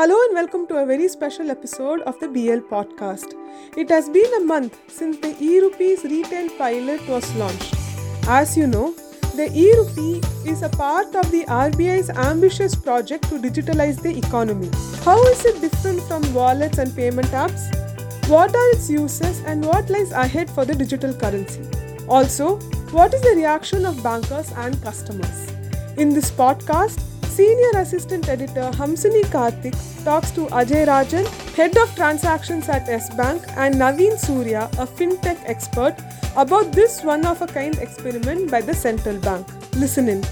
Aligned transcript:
Hello 0.00 0.16
and 0.18 0.34
welcome 0.34 0.66
to 0.68 0.76
a 0.76 0.86
very 0.86 1.08
special 1.08 1.50
episode 1.50 2.00
of 2.10 2.18
the 2.20 2.26
BL 2.26 2.60
podcast. 2.74 3.34
It 3.76 3.90
has 3.90 4.08
been 4.08 4.32
a 4.38 4.40
month 4.40 4.78
since 4.88 5.18
the 5.18 5.36
e-rupees 5.38 6.04
retail 6.04 6.48
pilot 6.56 7.06
was 7.06 7.34
launched. 7.34 7.74
As 8.26 8.56
you 8.56 8.66
know, 8.66 8.94
the 9.36 9.50
e-rupee 9.54 10.22
is 10.48 10.62
a 10.62 10.70
part 10.70 11.14
of 11.14 11.30
the 11.30 11.44
RBI's 11.44 12.08
ambitious 12.08 12.74
project 12.74 13.24
to 13.24 13.34
digitalize 13.34 14.00
the 14.00 14.16
economy. 14.16 14.70
How 15.04 15.22
is 15.26 15.44
it 15.44 15.60
different 15.60 16.00
from 16.04 16.32
wallets 16.32 16.78
and 16.78 16.96
payment 16.96 17.28
apps? 17.42 17.68
What 18.26 18.56
are 18.56 18.70
its 18.70 18.88
uses 18.88 19.40
and 19.40 19.62
what 19.62 19.90
lies 19.90 20.12
ahead 20.12 20.48
for 20.48 20.64
the 20.64 20.74
digital 20.74 21.12
currency? 21.12 21.68
Also, 22.08 22.58
what 22.92 23.12
is 23.12 23.20
the 23.20 23.36
reaction 23.36 23.84
of 23.84 24.02
bankers 24.02 24.50
and 24.52 24.82
customers? 24.82 25.52
In 25.98 26.14
this 26.14 26.30
podcast, 26.30 27.04
Senior 27.30 27.78
Assistant 27.80 28.28
Editor 28.28 28.70
Hamsini 28.72 29.22
Karthik 29.32 29.76
talks 30.04 30.32
to 30.32 30.46
Ajay 30.46 30.84
Rajan, 30.86 31.26
Head 31.54 31.76
of 31.76 31.94
Transactions 31.94 32.68
at 32.68 32.88
Yes 32.88 33.08
Bank, 33.14 33.44
and 33.56 33.76
Navin 33.76 34.18
Surya, 34.18 34.68
a 34.78 34.86
fintech 34.86 35.38
expert, 35.46 35.94
about 36.36 36.72
this 36.72 37.04
one 37.04 37.24
of 37.24 37.40
a 37.40 37.46
kind 37.46 37.78
experiment 37.78 38.50
by 38.50 38.60
the 38.60 38.74
central 38.74 39.16
bank. 39.20 39.46
Listen 39.76 40.08
in. 40.08 40.24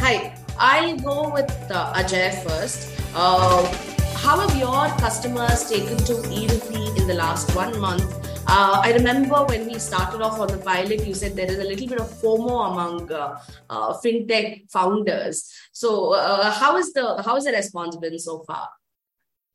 Hi, 0.00 0.34
I'll 0.58 0.96
go 0.96 1.30
with 1.32 1.70
uh, 1.70 1.92
Ajay 1.94 2.42
first. 2.42 3.00
Uh, 3.14 3.64
how 4.16 4.40
have 4.40 4.56
your 4.58 4.88
customers 4.98 5.70
taken 5.70 5.98
to 5.98 6.14
e-rupee 6.32 6.98
in 6.98 7.06
the 7.06 7.14
last 7.14 7.54
one 7.54 7.78
month? 7.78 8.23
Uh, 8.46 8.80
I 8.84 8.92
remember 8.92 9.44
when 9.46 9.66
we 9.66 9.78
started 9.78 10.20
off 10.20 10.38
on 10.38 10.48
the 10.48 10.58
pilot, 10.58 11.06
you 11.06 11.14
said 11.14 11.34
there 11.34 11.50
is 11.50 11.58
a 11.58 11.64
little 11.64 11.88
bit 11.88 12.00
of 12.00 12.08
FOMO 12.20 12.72
among 12.72 13.10
uh, 13.10 13.40
uh, 13.70 13.94
fintech 13.94 14.70
founders. 14.70 15.50
So, 15.72 16.12
uh, 16.12 16.50
how 16.50 16.76
is 16.76 16.92
the 16.92 17.22
how 17.22 17.36
is 17.36 17.44
the 17.44 17.52
response 17.52 17.96
been 17.96 18.18
so 18.18 18.44
far? 18.46 18.68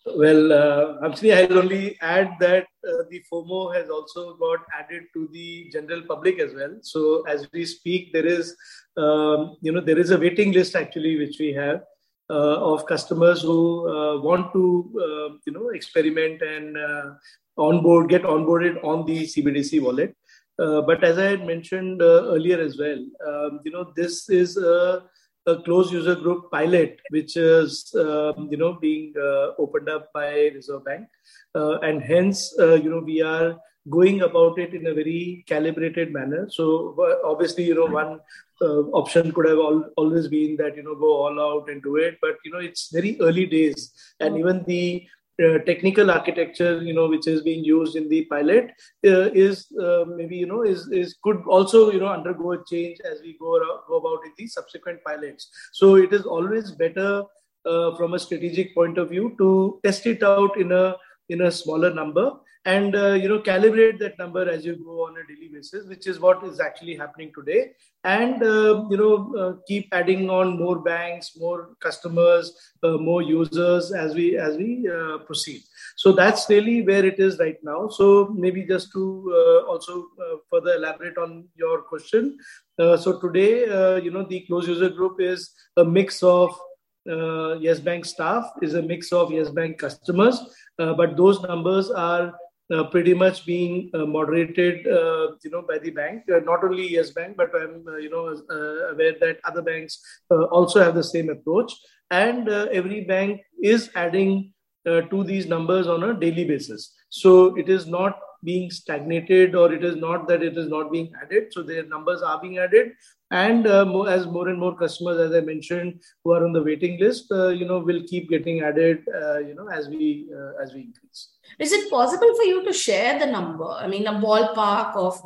Well, 0.06 0.52
uh, 0.52 1.08
actually, 1.08 1.34
I'll 1.34 1.60
only 1.60 1.98
add 2.02 2.32
that 2.40 2.66
uh, 2.88 3.04
the 3.12 3.24
FOMO 3.32 3.76
has 3.76 3.90
also 3.90 4.36
got 4.38 4.60
added 4.78 5.04
to 5.14 5.30
the 5.34 5.70
general 5.72 6.02
public 6.08 6.40
as 6.40 6.56
well. 6.56 6.78
So, 6.82 7.24
as 7.28 7.48
we 7.54 7.66
speak, 7.66 8.12
there 8.12 8.26
is, 8.26 8.56
um, 8.98 9.58
you 9.62 9.72
know, 9.72 9.82
there 9.82 10.00
is 10.00 10.10
a 10.10 10.18
waiting 10.18 10.52
list 10.52 10.76
actually 10.76 11.18
which 11.18 11.38
we 11.40 11.54
have 11.54 11.84
uh, 12.30 12.74
of 12.74 12.86
customers 12.86 13.42
who 13.42 13.90
uh, 13.90 14.22
want 14.22 14.54
to, 14.54 14.94
uh, 15.02 15.36
you 15.46 15.54
know, 15.54 15.70
experiment 15.70 16.42
and 16.42 16.78
uh, 16.78 17.12
onboard, 17.60 18.10
get 18.10 18.24
onboarded 18.24 18.84
on 18.84 19.06
the 19.06 19.24
CBDC 19.24 19.82
wallet. 19.82 20.16
but 20.58 21.04
as 21.04 21.18
I 21.18 21.26
had 21.26 21.46
mentioned 21.46 22.02
earlier 22.02 22.60
as 22.60 22.78
well, 22.78 23.00
um, 23.28 23.60
you 23.64 23.72
know, 23.72 23.94
this 23.96 24.30
is 24.30 24.58
a 24.58 25.04
a 25.50 25.62
closed 25.64 25.92
user 25.92 26.16
group 26.16 26.52
pilot, 26.52 27.00
which 27.10 27.36
is 27.38 27.94
um, 27.96 28.48
you 28.52 28.58
know 28.58 28.74
being 28.74 29.14
uh, 29.18 29.52
opened 29.58 29.90
up 29.90 30.12
by 30.14 30.30
Reserve 30.58 30.86
Bank, 30.86 31.08
uh, 31.56 31.80
and 31.80 32.02
hence 32.02 32.54
uh, 32.60 32.76
you 32.76 32.90
know 32.90 33.00
we 33.00 33.22
are 33.22 33.58
going 33.90 34.22
about 34.22 34.60
it 34.60 34.74
in 34.74 34.88
a 34.88 34.94
very 34.94 35.44
calibrated 35.48 36.12
manner. 36.14 36.48
So 36.50 36.96
obviously 37.26 37.64
you 37.64 37.76
know 37.76 37.86
one 37.86 38.20
uh, 38.62 38.82
option 39.02 39.32
could 39.32 39.48
have 39.48 39.58
al- 39.58 39.90
always 39.96 40.28
been 40.28 40.58
that 40.58 40.76
you 40.76 40.84
know 40.84 40.96
go 40.96 41.14
all 41.24 41.40
out 41.40 41.70
and 41.70 41.82
do 41.82 41.96
it, 41.96 42.18
but 42.22 42.38
you 42.44 42.52
know 42.52 42.60
it's 42.60 42.90
very 42.92 43.18
early 43.22 43.46
days, 43.46 43.92
and 44.20 44.38
even 44.38 44.64
the 44.66 45.08
uh, 45.44 45.60
technical 45.60 46.12
architecture 46.12 46.82
you 46.82 46.94
know 46.94 47.08
which 47.08 47.28
is 47.28 47.42
being 47.42 47.64
used 47.64 47.96
in 47.96 48.10
the 48.10 48.26
pilot 48.26 48.72
uh, 49.08 49.30
is 49.46 49.68
uh, 49.82 50.06
maybe 50.08 50.36
you 50.36 50.46
know 50.46 50.64
is 50.64 50.88
is 50.92 51.18
could 51.24 51.42
also 51.48 51.92
you 51.92 52.00
know 52.00 52.08
undergo 52.08 52.52
a 52.52 52.64
change 52.66 52.98
as 53.10 53.22
we 53.22 53.38
go, 53.40 53.56
around, 53.56 53.80
go 53.88 53.98
about 53.98 54.26
in 54.26 54.32
the 54.38 54.48
subsequent 54.48 55.00
pilots. 55.06 55.50
So 55.74 55.96
it 55.96 56.14
is 56.14 56.26
always 56.26 56.72
better 56.72 57.24
uh, 57.66 57.96
from 57.96 58.14
a 58.14 58.20
strategic 58.20 58.74
point 58.74 58.98
of 58.98 59.10
view 59.10 59.36
to 59.38 59.80
test 59.84 60.06
it 60.06 60.24
out 60.24 60.58
in 60.58 60.72
a 60.72 60.96
in 61.30 61.42
a 61.42 61.52
smaller 61.52 61.94
number 61.94 62.32
and 62.66 62.96
uh, 62.96 63.14
you 63.14 63.30
know 63.30 63.40
calibrate 63.40 64.00
that 64.00 64.18
number 64.20 64.50
as 64.50 64.66
you 64.66 64.76
go 64.84 65.06
on 65.06 65.16
a 65.18 65.24
daily 65.28 65.50
basis 65.52 65.88
which 65.88 66.08
is 66.08 66.20
what 66.20 66.44
is 66.44 66.60
actually 66.60 66.96
happening 66.96 67.32
today. 67.34 67.72
And 68.04 68.44
uh, 68.44 68.86
you 68.90 68.98
know 68.98 69.36
uh, 69.36 69.54
keep 69.68 69.88
adding 69.94 70.30
on 70.30 70.58
more 70.58 70.80
banks 70.80 71.38
more 71.38 71.70
customers 71.80 72.54
uh, 72.84 72.98
more 72.98 73.22
users 73.22 73.92
as 73.94 74.14
we 74.14 74.38
as 74.38 74.58
we 74.58 74.90
uh, 74.90 75.20
proceed. 75.20 75.62
So 75.96 76.12
that's 76.12 76.50
really 76.50 76.82
where 76.82 77.06
it 77.06 77.20
is 77.20 77.40
right 77.40 77.58
now. 77.64 77.88
So 77.90 78.34
maybe 78.38 78.64
just 78.66 78.92
to 78.94 79.34
uh, 79.36 79.72
also 79.72 80.08
further 80.52 80.74
elaborate 80.76 81.18
on 81.18 81.48
your 81.56 81.82
question. 81.82 82.38
So 82.78 83.20
today 83.20 84.02
you 84.02 84.12
know 84.12 84.24
the 84.24 84.42
closed 84.48 84.70
user 84.70 84.90
group 84.90 85.20
is 85.20 85.52
a 85.78 85.84
mix 85.84 86.24
of 86.24 86.58
yes 87.06 87.80
bank 87.80 88.06
staff 88.06 88.52
is 88.62 88.74
a 88.76 88.82
mix 88.82 89.12
of 89.12 89.32
yes 89.32 89.50
bank 89.50 89.78
customers 89.78 90.40
but 90.78 91.18
those 91.18 91.42
numbers 91.42 91.90
are 91.92 92.34
uh, 92.72 92.84
pretty 92.84 93.16
much 93.16 93.46
being 93.48 93.90
uh, 93.96 94.06
moderated, 94.06 94.86
uh, 94.86 95.32
you 95.44 95.50
know, 95.50 95.64
by 95.64 95.80
the 95.80 95.90
bank. 95.90 96.24
Uh, 96.32 96.40
not 96.40 96.64
only 96.64 96.88
Yes 96.88 97.10
Bank, 97.10 97.36
but 97.36 97.50
I'm, 97.56 97.84
uh, 97.88 97.98
you 97.98 98.12
know, 98.12 98.28
uh, 98.28 98.94
aware 98.94 99.16
that 99.20 99.40
other 99.44 99.64
banks 99.64 100.00
also 100.30 100.80
have 100.84 100.94
the 100.94 101.04
same 101.04 101.30
approach. 101.30 101.74
And 102.12 102.48
every 102.50 103.06
bank 103.06 103.42
is 103.62 103.90
adding 103.96 104.54
to 104.86 105.24
these 105.24 105.48
numbers 105.48 105.88
on 105.88 106.04
a 106.04 106.14
daily 106.14 106.46
basis. 106.46 106.96
So 107.10 107.56
it 107.56 107.70
is 107.70 107.88
not 107.88 108.20
being 108.44 108.72
stagnated 108.72 109.56
or 109.56 109.74
it 109.74 109.84
is 109.84 109.96
not 109.96 110.28
that 110.28 110.42
it 110.42 110.58
is 110.58 110.70
not 110.70 110.92
being 110.92 111.12
added 111.22 111.52
so 111.52 111.62
their 111.62 111.86
numbers 111.86 112.22
are 112.22 112.40
being 112.42 112.58
added 112.58 112.92
and 113.32 113.68
uh, 113.68 113.86
more, 113.86 114.10
as 114.10 114.26
more 114.26 114.48
and 114.50 114.60
more 114.60 114.76
customers 114.76 115.20
as 115.20 115.34
i 115.36 115.40
mentioned 115.40 116.02
who 116.24 116.32
are 116.32 116.44
on 116.44 116.52
the 116.52 116.64
waiting 116.64 117.00
list 117.00 117.32
uh, 117.32 117.50
you 117.50 117.66
know 117.66 117.80
will 117.80 118.02
keep 118.08 118.30
getting 118.30 118.62
added 118.62 119.04
uh, 119.22 119.38
you 119.38 119.54
know 119.54 119.68
as 119.70 119.88
we 119.88 120.28
as 120.64 120.74
we 120.74 120.82
increase 120.82 121.30
is 121.58 121.72
it 121.72 121.90
possible 121.90 122.34
for 122.36 122.44
you 122.44 122.64
to 122.66 122.74
share 122.74 123.18
the 123.18 123.26
number? 123.26 123.66
I 123.66 123.88
mean, 123.88 124.06
a 124.06 124.14
ballpark 124.14 124.96
of 124.96 125.20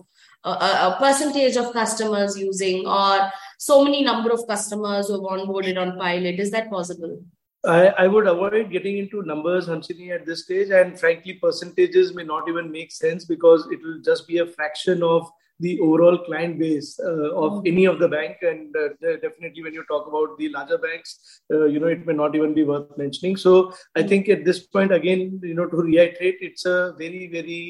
a, 0.43 0.49
a 0.49 0.95
percentage 0.99 1.57
of 1.57 1.73
customers 1.73 2.37
using 2.37 2.87
or 2.87 3.31
so 3.57 3.83
many 3.83 4.03
number 4.03 4.31
of 4.31 4.47
customers 4.47 5.07
who 5.07 5.13
have 5.13 5.39
onboarded 5.39 5.79
on 5.79 5.97
pilot. 5.97 6.39
Is 6.39 6.51
that 6.51 6.69
possible? 6.69 7.23
I, 7.65 7.87
I 7.87 8.07
would 8.07 8.27
avoid 8.27 8.71
getting 8.71 8.97
into 8.97 9.21
numbers, 9.23 9.67
Hamsini, 9.67 10.13
at 10.13 10.25
this 10.25 10.43
stage. 10.43 10.69
And 10.69 10.99
frankly, 10.99 11.33
percentages 11.33 12.13
may 12.13 12.23
not 12.23 12.49
even 12.49 12.71
make 12.71 12.91
sense 12.91 13.25
because 13.25 13.67
it 13.71 13.81
will 13.83 14.01
just 14.03 14.27
be 14.27 14.39
a 14.39 14.45
fraction 14.45 15.01
of 15.01 15.29
the 15.63 15.79
overall 15.79 16.18
client 16.28 16.59
base 16.59 17.00
uh, 17.00 17.29
of 17.44 17.66
any 17.66 17.85
of 17.85 18.00
the 18.00 18.07
bank. 18.07 18.38
And 18.41 18.75
uh, 18.75 19.16
definitely 19.25 19.63
when 19.63 19.74
you 19.74 19.84
talk 19.91 20.07
about 20.07 20.38
the 20.38 20.50
larger 20.50 20.78
banks 20.78 21.41
uh, 21.51 21.66
you 21.66 21.79
know 21.79 21.91
it 21.96 22.06
may 22.07 22.13
not 22.13 22.35
even 22.35 22.53
be 22.53 22.63
worth 22.72 22.97
mentioning. 23.03 23.38
So 23.46 23.53
i 24.01 24.03
think 24.09 24.29
at 24.35 24.44
this 24.47 24.59
point 24.75 24.91
again 25.00 25.22
you 25.51 25.56
know 25.59 25.68
to 25.74 25.78
reiterate 25.90 26.40
it's 26.47 26.66
a 26.66 26.78
very 27.03 27.28
very 27.38 27.62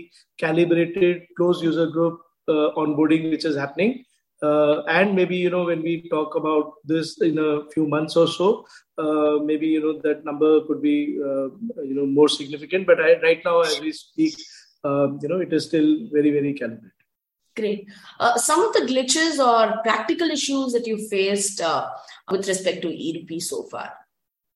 calibrated 0.43 1.27
close 1.37 1.61
user 1.67 1.87
group 1.97 2.21
uh, 2.47 2.67
onboarding 2.83 3.29
which 3.31 3.45
is 3.51 3.57
happening. 3.65 4.03
Uh, 4.47 4.81
and 4.93 5.15
maybe 5.17 5.37
you 5.41 5.49
know 5.51 5.63
when 5.67 5.81
we 5.81 5.93
talk 6.13 6.35
about 6.39 6.73
this 6.91 7.11
in 7.27 7.37
a 7.49 7.51
few 7.73 7.85
months 7.93 8.17
or 8.21 8.27
so 8.27 8.47
uh, 9.03 9.35
maybe 9.49 9.67
you 9.75 9.81
know 9.83 9.93
that 10.07 10.25
number 10.29 10.49
could 10.65 10.81
be 10.81 10.97
you 11.91 11.95
know 11.99 12.07
more 12.17 12.29
significant. 12.39 12.87
But 12.91 12.99
I, 13.07 13.13
right 13.27 13.41
now 13.45 13.61
as 13.61 13.79
we 13.85 13.93
speak 14.01 14.35
you 15.23 15.29
know 15.29 15.39
it 15.47 15.53
is 15.59 15.65
still 15.69 15.89
very 16.17 16.31
very 16.39 16.53
calibrated 16.63 16.92
Great. 17.55 17.87
Uh, 18.19 18.35
some 18.37 18.63
of 18.63 18.73
the 18.73 18.81
glitches 18.81 19.37
or 19.37 19.81
practical 19.83 20.29
issues 20.29 20.73
that 20.73 20.87
you 20.87 20.97
faced 21.07 21.61
uh, 21.61 21.87
with 22.31 22.47
respect 22.47 22.81
to 22.81 22.89
e 22.89 23.39
so 23.39 23.63
far? 23.63 23.93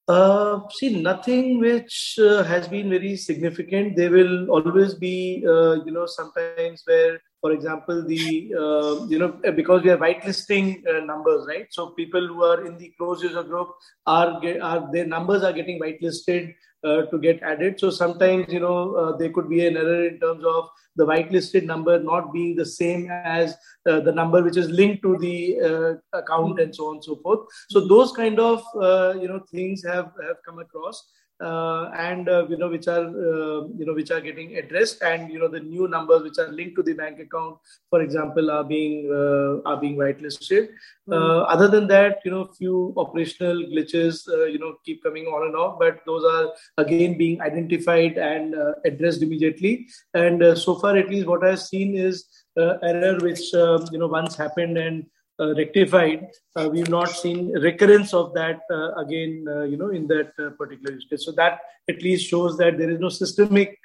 Uh, 0.07 0.61
see, 0.71 1.01
nothing 1.01 1.59
which 1.59 2.17
uh, 2.21 2.41
has 2.43 2.67
been 2.67 2.89
very 2.89 3.15
significant. 3.17 3.95
There 3.95 4.09
will 4.09 4.49
always 4.49 4.95
be, 4.95 5.43
uh, 5.45 5.83
you 5.83 5.91
know, 5.91 6.05
sometimes 6.05 6.81
where, 6.85 7.19
for 7.41 7.51
example, 7.51 8.03
the, 8.05 8.53
uh, 8.57 9.05
you 9.05 9.19
know, 9.19 9.39
because 9.55 9.83
we 9.83 9.89
are 9.91 9.97
whitelisting 9.97 10.83
numbers, 11.05 11.45
right? 11.47 11.67
So 11.69 11.87
people 11.91 12.27
who 12.27 12.43
are 12.43 12.65
in 12.65 12.77
the 12.77 12.93
closed 12.97 13.23
user 13.23 13.43
group 13.43 13.69
are, 14.05 14.41
are 14.61 14.89
their 14.91 15.05
numbers 15.05 15.43
are 15.43 15.53
getting 15.53 15.79
whitelisted 15.79 16.55
uh, 16.83 17.03
to 17.03 17.19
get 17.19 17.41
added. 17.43 17.79
So 17.79 17.89
sometimes, 17.89 18.51
you 18.53 18.59
know, 18.59 18.95
uh, 18.95 19.17
there 19.17 19.31
could 19.31 19.49
be 19.49 19.65
an 19.65 19.77
error 19.77 20.07
in 20.07 20.19
terms 20.19 20.43
of 20.45 20.69
the 20.95 21.05
whitelisted 21.05 21.63
number 21.63 21.99
not 21.99 22.33
being 22.33 22.55
the 22.55 22.65
same 22.65 23.09
as 23.11 23.55
uh, 23.87 23.99
the 23.99 24.11
number 24.11 24.43
which 24.43 24.57
is 24.57 24.69
linked 24.69 25.03
to 25.03 25.17
the 25.17 25.59
uh, 25.61 26.17
account 26.17 26.59
and 26.59 26.75
so 26.75 26.87
on 26.87 26.95
and 26.95 27.03
so 27.03 27.15
forth. 27.17 27.47
So 27.69 27.87
those 27.87 28.11
kind 28.11 28.39
of, 28.39 28.63
uh, 28.81 29.13
you 29.19 29.27
know, 29.27 29.41
things 29.51 29.83
have, 29.85 30.11
have 30.25 30.37
come 30.45 30.59
across 30.59 31.03
uh, 31.39 31.91
and 31.95 32.27
uh, 32.29 32.47
you 32.49 32.57
know 32.57 32.67
which 32.67 32.87
are 32.87 33.05
uh, 33.05 33.67
you 33.77 33.85
know 33.85 33.93
which 33.93 34.09
are 34.09 34.19
getting 34.19 34.57
addressed 34.57 35.01
and 35.03 35.31
you 35.31 35.37
know 35.37 35.47
the 35.47 35.59
new 35.59 35.87
numbers 35.87 36.23
which 36.23 36.39
are 36.39 36.51
linked 36.51 36.75
to 36.75 36.81
the 36.81 36.93
bank 36.93 37.19
account 37.19 37.57
for 37.91 38.01
example 38.01 38.49
are 38.49 38.63
being 38.63 39.07
uh, 39.11 39.61
are 39.69 39.77
being 39.77 39.95
whitelisted 39.97 40.69
mm. 41.07 41.45
other 41.47 41.67
than 41.67 41.87
that 41.87 42.19
you 42.25 42.31
know 42.31 42.45
few 42.57 42.91
operational 42.97 43.57
glitches 43.71 44.27
uh, 44.29 44.45
you 44.45 44.57
know 44.57 44.75
keep 44.83 45.03
coming 45.03 45.25
on 45.25 45.45
and 45.47 45.55
off 45.55 45.77
but 45.77 45.99
those 46.07 46.23
are 46.23 46.53
again 46.79 47.17
being 47.17 47.39
identified 47.41 48.17
and 48.17 48.55
addressed 48.85 49.21
immediately 49.21 49.87
and 50.15 50.57
so 50.57 50.73
far 50.75 50.97
at 50.97 51.07
least 51.09 51.27
what 51.27 51.43
i've 51.43 51.61
seen 51.61 51.95
is 51.95 52.25
error 52.57 53.17
which 53.19 53.53
you 53.53 53.99
know 53.99 54.07
once 54.07 54.35
happened 54.35 54.77
and 54.77 55.05
rectified, 55.39 56.27
uh, 56.55 56.69
we've 56.71 56.89
not 56.89 57.09
seen 57.09 57.51
recurrence 57.53 58.13
of 58.13 58.33
that 58.33 58.61
uh, 58.71 58.93
again, 58.95 59.45
you 59.69 59.77
know, 59.77 59.89
in 59.89 60.07
that 60.07 60.35
particular 60.57 60.93
use 60.93 61.05
case. 61.09 61.25
So 61.25 61.31
that 61.33 61.59
at 61.89 62.01
least 62.01 62.27
shows 62.27 62.57
that 62.57 62.77
there 62.77 62.89
is 62.89 62.99
no 62.99 63.09
systemic 63.09 63.79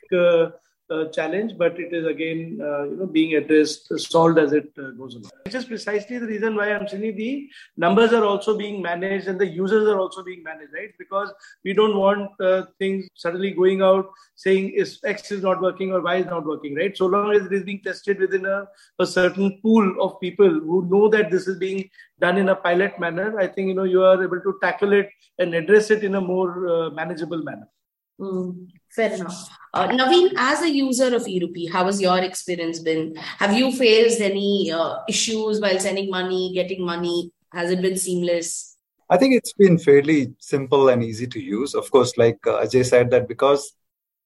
challenge, 1.16 1.52
but 1.58 1.78
it 1.78 1.92
is 1.92 2.06
again, 2.06 2.58
uh, 2.60 2.84
you 2.84 2.96
know, 2.96 3.06
being 3.06 3.34
addressed, 3.34 3.92
solved 3.98 4.38
as 4.38 4.52
it 4.52 4.70
uh, 4.78 4.90
goes 5.00 5.14
along. 5.14 5.30
Which 5.44 5.54
is 5.54 5.64
precisely 5.64 6.18
the 6.18 6.26
reason 6.26 6.56
why 6.56 6.72
I'm 6.72 6.88
saying 6.88 7.16
the 7.16 7.48
numbers 7.76 8.12
are 8.12 8.24
also 8.24 8.56
being 8.56 8.80
managed 8.82 9.28
and 9.28 9.38
the 9.40 9.46
users 9.46 9.88
are 9.88 9.98
also 9.98 10.22
being 10.22 10.42
managed, 10.42 10.72
right? 10.74 10.92
Because 10.98 11.32
we 11.64 11.72
don't 11.72 11.96
want 11.96 12.30
uh, 12.40 12.62
things 12.78 13.08
suddenly 13.14 13.50
going 13.52 13.82
out 13.82 14.10
saying 14.34 14.70
is 14.70 14.98
X 15.04 15.30
is 15.30 15.42
not 15.42 15.60
working 15.60 15.92
or 15.92 16.00
Y 16.00 16.16
is 16.16 16.26
not 16.26 16.44
working, 16.44 16.74
right? 16.74 16.96
So 16.96 17.06
long 17.06 17.32
as 17.32 17.46
it 17.46 17.52
is 17.52 17.64
being 17.64 17.82
tested 17.82 18.18
within 18.18 18.46
a, 18.46 18.66
a 18.98 19.06
certain 19.06 19.60
pool 19.62 20.02
of 20.02 20.20
people 20.20 20.48
who 20.48 20.86
know 20.90 21.08
that 21.08 21.30
this 21.30 21.46
is 21.46 21.58
being 21.58 21.88
done 22.20 22.38
in 22.38 22.48
a 22.48 22.56
pilot 22.56 22.98
manner, 22.98 23.38
I 23.38 23.46
think 23.46 23.68
you 23.68 23.74
know 23.74 23.84
you 23.84 24.02
are 24.02 24.22
able 24.22 24.40
to 24.40 24.58
tackle 24.62 24.92
it 24.92 25.10
and 25.38 25.54
address 25.54 25.90
it 25.90 26.04
in 26.04 26.14
a 26.16 26.20
more 26.20 26.68
uh, 26.68 26.90
manageable 26.90 27.42
manner. 27.42 27.68
Mm, 28.20 28.68
fair 28.94 29.12
enough. 29.14 29.48
Uh, 29.74 29.88
Navin, 29.88 30.32
as 30.36 30.62
a 30.62 30.70
user 30.70 31.14
of 31.14 31.22
eRupee, 31.22 31.70
how 31.70 31.86
has 31.86 32.00
your 32.00 32.18
experience 32.18 32.78
been? 32.78 33.16
Have 33.16 33.54
you 33.54 33.72
faced 33.72 34.20
any 34.20 34.70
uh, 34.70 34.98
issues 35.08 35.60
while 35.60 35.78
sending 35.78 36.10
money, 36.10 36.52
getting 36.54 36.84
money? 36.84 37.30
Has 37.52 37.70
it 37.70 37.80
been 37.80 37.96
seamless? 37.96 38.76
I 39.08 39.16
think 39.18 39.34
it's 39.34 39.52
been 39.52 39.78
fairly 39.78 40.34
simple 40.38 40.88
and 40.88 41.02
easy 41.02 41.26
to 41.26 41.40
use. 41.40 41.74
Of 41.74 41.90
course, 41.90 42.16
like 42.16 42.38
uh, 42.46 42.64
Ajay 42.64 42.84
said, 42.84 43.10
that 43.10 43.28
because 43.28 43.74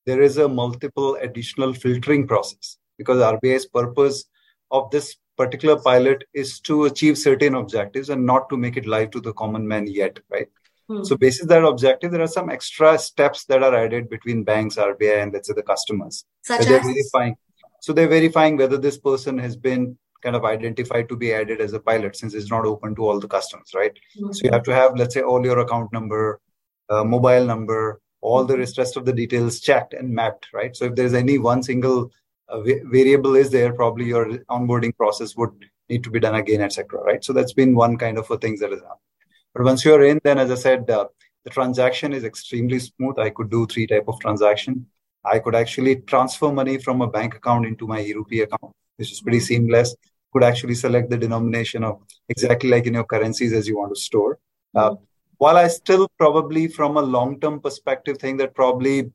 there 0.04 0.22
is 0.22 0.38
a 0.38 0.48
multiple 0.48 1.16
additional 1.16 1.72
filtering 1.72 2.26
process, 2.26 2.78
because 2.98 3.18
RBI's 3.18 3.66
purpose 3.66 4.24
of 4.70 4.90
this 4.90 5.16
particular 5.36 5.78
pilot 5.80 6.24
is 6.34 6.60
to 6.60 6.84
achieve 6.84 7.18
certain 7.18 7.54
objectives 7.54 8.10
and 8.10 8.24
not 8.24 8.48
to 8.48 8.56
make 8.56 8.76
it 8.76 8.86
live 8.86 9.10
to 9.10 9.20
the 9.20 9.32
common 9.34 9.66
man 9.66 9.86
yet, 9.86 10.18
right? 10.30 10.48
Hmm. 10.88 11.04
So, 11.04 11.16
basis 11.16 11.46
that 11.46 11.64
objective, 11.64 12.12
there 12.12 12.22
are 12.22 12.28
some 12.28 12.50
extra 12.50 12.98
steps 12.98 13.44
that 13.46 13.62
are 13.62 13.74
added 13.74 14.08
between 14.08 14.44
banks, 14.44 14.76
RBI, 14.76 15.22
and 15.22 15.32
let's 15.32 15.48
say 15.48 15.54
the 15.54 15.62
customers. 15.62 16.24
Such 16.42 16.60
as? 16.60 16.66
They're 16.68 16.82
verifying. 16.82 17.36
So, 17.80 17.92
they're 17.92 18.08
verifying 18.08 18.56
whether 18.56 18.78
this 18.78 18.98
person 18.98 19.38
has 19.38 19.56
been 19.56 19.98
kind 20.22 20.36
of 20.36 20.44
identified 20.44 21.08
to 21.08 21.16
be 21.16 21.32
added 21.32 21.60
as 21.60 21.72
a 21.72 21.80
pilot 21.80 22.16
since 22.16 22.34
it's 22.34 22.50
not 22.50 22.64
open 22.64 22.94
to 22.96 23.02
all 23.06 23.20
the 23.20 23.28
customers, 23.28 23.70
right? 23.74 23.92
Mm-hmm. 23.92 24.32
So, 24.32 24.40
you 24.44 24.50
have 24.52 24.62
to 24.64 24.74
have, 24.74 24.96
let's 24.96 25.14
say, 25.14 25.22
all 25.22 25.44
your 25.44 25.58
account 25.58 25.92
number, 25.92 26.40
uh, 26.88 27.04
mobile 27.04 27.44
number, 27.44 28.00
all 28.20 28.44
the 28.44 28.54
hmm. 28.54 28.60
rest 28.60 28.96
of 28.96 29.04
the 29.04 29.12
details 29.12 29.60
checked 29.60 29.92
and 29.94 30.10
mapped, 30.10 30.48
right? 30.52 30.76
So, 30.76 30.84
if 30.86 30.94
there's 30.94 31.14
any 31.14 31.38
one 31.38 31.62
single 31.62 32.10
uh, 32.48 32.60
variable 32.60 33.34
is 33.34 33.50
there, 33.50 33.72
probably 33.72 34.06
your 34.06 34.38
onboarding 34.50 34.96
process 34.96 35.36
would 35.36 35.52
need 35.88 36.04
to 36.04 36.10
be 36.10 36.20
done 36.20 36.34
again, 36.34 36.60
etc. 36.60 37.00
Right? 37.00 37.24
So 37.24 37.32
that's 37.32 37.52
been 37.52 37.74
one 37.74 37.96
kind 37.96 38.18
of 38.18 38.30
a 38.30 38.38
thing 38.38 38.56
that 38.60 38.70
has 38.70 38.80
happened. 38.80 39.00
But 39.56 39.64
once 39.64 39.86
you're 39.86 40.04
in, 40.04 40.20
then 40.22 40.38
as 40.38 40.50
I 40.50 40.54
said, 40.54 40.90
uh, 40.90 41.06
the 41.44 41.48
transaction 41.50 42.12
is 42.12 42.24
extremely 42.24 42.78
smooth. 42.78 43.18
I 43.18 43.30
could 43.30 43.50
do 43.50 43.66
three 43.66 43.86
type 43.86 44.04
of 44.06 44.20
transaction. 44.20 44.84
I 45.24 45.38
could 45.38 45.54
actually 45.54 45.96
transfer 45.96 46.52
money 46.52 46.76
from 46.76 47.00
a 47.00 47.06
bank 47.06 47.36
account 47.36 47.64
into 47.64 47.86
my 47.86 48.02
eRupee 48.02 48.42
account, 48.42 48.74
which 48.96 49.10
is 49.12 49.22
pretty 49.22 49.40
seamless. 49.40 49.96
Could 50.30 50.44
actually 50.44 50.74
select 50.74 51.08
the 51.08 51.16
denomination 51.16 51.84
of 51.84 52.02
exactly 52.28 52.68
like 52.68 52.84
in 52.84 52.92
your 52.92 53.04
currencies 53.04 53.54
as 53.54 53.66
you 53.66 53.78
want 53.78 53.94
to 53.94 54.00
store. 54.00 54.38
Uh, 54.74 54.96
while 55.38 55.56
I 55.56 55.68
still 55.68 56.06
probably 56.18 56.68
from 56.68 56.98
a 56.98 57.02
long-term 57.02 57.60
perspective 57.60 58.18
think 58.18 58.38
that 58.40 58.54
probably 58.54 59.10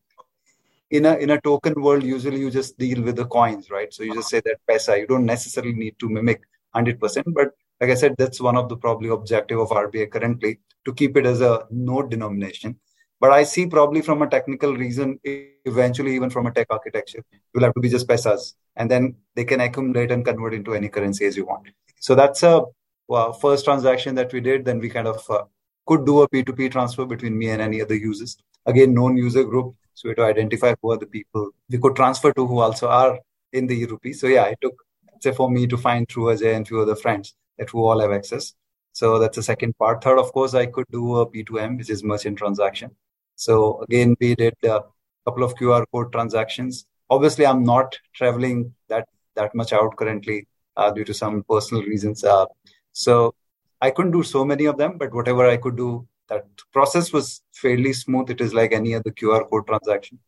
in 0.90 1.06
a 1.06 1.18
in 1.18 1.30
a 1.30 1.40
token 1.40 1.80
world, 1.80 2.02
usually 2.02 2.40
you 2.40 2.50
just 2.50 2.80
deal 2.80 3.04
with 3.04 3.16
the 3.16 3.26
coins, 3.26 3.70
right? 3.70 3.94
So 3.94 4.02
you 4.02 4.16
just 4.16 4.30
say 4.30 4.42
that 4.46 4.58
pesa. 4.68 5.00
You 5.00 5.06
don't 5.06 5.26
necessarily 5.26 5.74
need 5.74 6.00
to 6.00 6.10
mimic 6.10 6.42
100%, 6.76 7.24
but 7.28 7.52
like 7.82 7.90
I 7.90 7.96
said, 7.96 8.16
that's 8.18 8.40
one 8.40 8.56
of 8.56 8.70
the 8.70 8.78
probably 8.78 9.10
objective 9.10 9.60
of 9.60 9.70
RBI 9.70 10.12
currently 10.12 10.60
to 10.86 10.94
keep 10.94 11.18
it 11.18 11.26
as 11.26 11.42
a 11.42 11.66
node 11.72 12.12
denomination. 12.12 12.80
But 13.20 13.32
I 13.32 13.44
see 13.44 13.66
probably 13.66 14.02
from 14.02 14.22
a 14.22 14.30
technical 14.30 14.76
reason, 14.76 15.20
eventually 15.24 16.16
even 16.16 16.30
from 16.30 16.46
a 16.46 16.52
tech 16.52 16.68
architecture, 16.70 17.20
it 17.20 17.42
will 17.54 17.64
have 17.64 17.74
to 17.74 17.80
be 17.80 17.90
just 17.90 18.08
pesas, 18.08 18.54
and 18.76 18.90
then 18.90 19.16
they 19.36 19.46
can 19.46 19.62
accumulate 19.62 20.12
and 20.12 20.24
convert 20.24 20.54
into 20.54 20.76
any 20.76 20.90
currency 20.90 21.26
as 21.26 21.36
you 21.36 21.46
want. 21.46 21.68
So 22.00 22.14
that's 22.14 22.44
a 22.44 22.64
well, 23.08 23.34
first 23.34 23.66
transaction 23.66 24.16
that 24.16 24.32
we 24.32 24.42
did. 24.42 24.64
Then 24.64 24.80
we 24.80 24.90
kind 24.90 25.08
of 25.08 25.24
uh, 25.30 25.44
could 25.88 26.06
do 26.06 26.22
a 26.22 26.30
P2P 26.30 26.72
transfer 26.72 27.06
between 27.06 27.38
me 27.38 27.50
and 27.50 27.62
any 27.62 27.82
other 27.82 27.96
users. 27.96 28.38
Again, 28.66 28.94
known 28.94 29.18
user 29.18 29.44
group. 29.44 29.76
So 29.96 30.08
we 30.08 30.12
had 30.12 30.18
to 30.18 30.24
identify 30.24 30.74
who 30.82 30.92
are 30.92 30.98
the 30.98 31.08
people 31.08 31.52
we 31.70 31.80
could 31.80 31.96
transfer 31.96 32.32
to 32.34 32.48
who 32.48 32.60
also 32.60 32.88
are 32.88 33.20
in 33.54 33.68
the 33.68 33.86
eRupee. 33.86 34.16
So 34.16 34.28
yeah, 34.28 34.46
it 34.46 34.60
took 34.62 34.76
say 35.20 35.32
for 35.32 35.50
me 35.50 35.68
to 35.68 35.78
find 35.78 36.08
through 36.10 36.26
Ajay 36.34 36.56
and 36.56 36.68
few 36.68 36.80
other 36.80 36.96
friends 36.96 37.36
who 37.70 37.86
all 37.86 38.00
have 38.00 38.12
access. 38.12 38.54
So 38.94 39.20
that's 39.20 39.38
the 39.38 39.44
second 39.44 39.78
part. 39.78 40.04
Third, 40.04 40.20
of 40.20 40.32
course, 40.34 40.54
I 40.54 40.66
could 40.66 40.86
do 40.92 41.18
a 41.18 41.30
P2M, 41.30 41.78
which 41.78 41.90
is 41.90 42.04
merchant 42.04 42.38
transaction. 42.38 42.92
So 43.36 43.82
again, 43.84 44.16
we 44.20 44.36
did 44.36 44.56
a 44.64 44.82
couple 45.26 45.44
of 45.44 45.56
QR 45.56 45.86
code 45.92 46.12
transactions. 46.12 46.86
Obviously, 47.10 47.46
I'm 47.46 47.64
not 47.64 47.98
traveling 48.14 48.74
that 48.90 49.08
that 49.36 49.56
much 49.56 49.72
out 49.72 49.96
currently 49.96 50.48
uh, 50.76 50.92
due 50.92 51.06
to 51.06 51.14
some 51.14 51.44
personal 51.50 51.84
reasons. 51.84 52.24
Uh, 52.24 52.46
so 52.92 53.34
I 53.82 53.92
couldn't 53.92 54.12
do 54.12 54.24
so 54.24 54.44
many 54.44 54.66
of 54.66 54.78
them, 54.78 54.98
but 54.98 55.14
whatever 55.14 55.48
I 55.48 55.58
could 55.58 55.78
do, 55.78 56.08
that 56.30 56.46
process 56.72 57.12
was 57.12 57.42
fairly 57.54 57.94
smooth. 57.94 58.30
It 58.30 58.42
is 58.42 58.54
like 58.54 58.74
any 58.74 58.96
other 58.96 59.12
QR 59.12 59.50
code 59.50 59.68
transaction. 59.68 60.20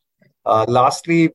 Uh, 0.45 0.65
lastly, 0.68 1.31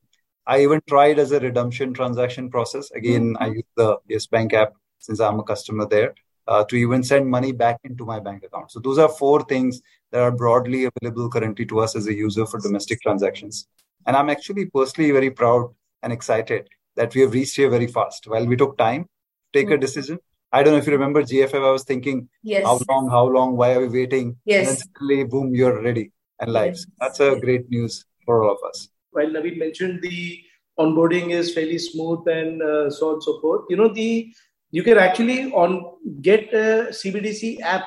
I 0.46 0.62
even 0.62 0.80
tried 0.88 1.18
as 1.18 1.32
a 1.32 1.40
redemption 1.40 1.92
transaction 1.92 2.50
process. 2.50 2.90
Again, 2.92 3.34
mm-hmm. 3.34 3.42
I 3.42 3.46
used 3.48 3.74
the 3.76 3.98
Yes 4.08 4.26
Bank 4.26 4.54
app 4.54 4.72
since 4.98 5.20
I'm 5.20 5.38
a 5.38 5.44
customer 5.44 5.86
there, 5.86 6.14
uh, 6.46 6.64
to 6.64 6.76
even 6.76 7.02
send 7.04 7.28
money 7.28 7.52
back 7.52 7.78
into 7.84 8.04
my 8.04 8.18
bank 8.18 8.42
account. 8.42 8.70
So 8.70 8.80
those 8.80 8.98
are 8.98 9.08
four 9.08 9.42
things 9.44 9.82
that 10.12 10.20
are 10.22 10.30
broadly 10.30 10.88
available 10.88 11.28
currently 11.28 11.66
to 11.66 11.80
us 11.80 11.94
as 11.94 12.06
a 12.06 12.14
user 12.14 12.46
for 12.46 12.58
domestic 12.58 13.00
transactions. 13.02 13.66
And 14.06 14.16
I'm 14.16 14.30
actually 14.30 14.66
personally 14.66 15.10
very 15.10 15.30
proud 15.30 15.74
and 16.02 16.12
excited 16.12 16.68
that 16.96 17.14
we 17.14 17.20
have 17.20 17.32
reached 17.32 17.56
here 17.56 17.68
very 17.68 17.86
fast. 17.86 18.26
While 18.26 18.46
we 18.46 18.56
took 18.56 18.78
time 18.78 19.04
to 19.04 19.08
take 19.52 19.66
mm-hmm. 19.66 19.74
a 19.74 19.78
decision, 19.78 20.18
I 20.50 20.62
don't 20.62 20.72
know 20.72 20.78
if 20.78 20.86
you 20.86 20.92
remember 20.92 21.22
GFF. 21.22 21.54
I 21.54 21.70
was 21.70 21.84
thinking, 21.84 22.28
yes. 22.42 22.64
how 22.64 22.80
long, 22.88 23.10
how 23.10 23.26
long, 23.26 23.56
why 23.56 23.74
are 23.74 23.80
we 23.80 23.88
waiting? 23.88 24.36
Yes. 24.46 24.60
And 24.60 24.68
then 24.68 24.76
suddenly, 24.76 25.24
boom, 25.24 25.54
you're 25.54 25.82
ready 25.82 26.12
and 26.40 26.52
live. 26.52 26.74
Yes. 26.74 26.86
That's 26.98 27.20
a 27.20 27.38
great 27.38 27.70
news 27.70 28.06
for 28.24 28.42
all 28.42 28.52
of 28.52 28.58
us. 28.66 28.88
While 29.10 29.26
Navin 29.26 29.58
mentioned 29.58 30.00
the 30.00 30.40
onboarding 30.78 31.30
is 31.30 31.52
fairly 31.52 31.78
smooth 31.78 32.26
and 32.28 32.62
uh, 32.62 32.90
so 32.90 33.08
on 33.08 33.14
and 33.14 33.22
so 33.22 33.40
forth, 33.40 33.66
you 33.68 33.76
know, 33.76 33.88
the 33.92 34.32
you 34.70 34.82
can 34.82 34.98
actually 34.98 35.52
on 35.52 35.96
get 36.20 36.52
a 36.52 36.88
CBDC 36.90 37.60
app 37.60 37.84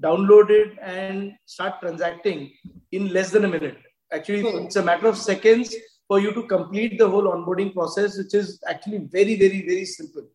downloaded 0.00 0.76
and 0.80 1.32
start 1.46 1.80
transacting 1.80 2.52
in 2.92 3.12
less 3.12 3.30
than 3.30 3.44
a 3.44 3.48
minute. 3.48 3.78
Actually, 4.12 4.42
hmm. 4.42 4.64
it's 4.64 4.76
a 4.76 4.82
matter 4.82 5.06
of 5.06 5.16
seconds 5.16 5.74
for 6.08 6.18
you 6.18 6.32
to 6.32 6.42
complete 6.44 6.98
the 6.98 7.08
whole 7.08 7.24
onboarding 7.24 7.72
process, 7.72 8.18
which 8.18 8.34
is 8.34 8.60
actually 8.68 8.98
very, 8.98 9.36
very, 9.36 9.62
very 9.66 9.84
simple, 9.84 10.26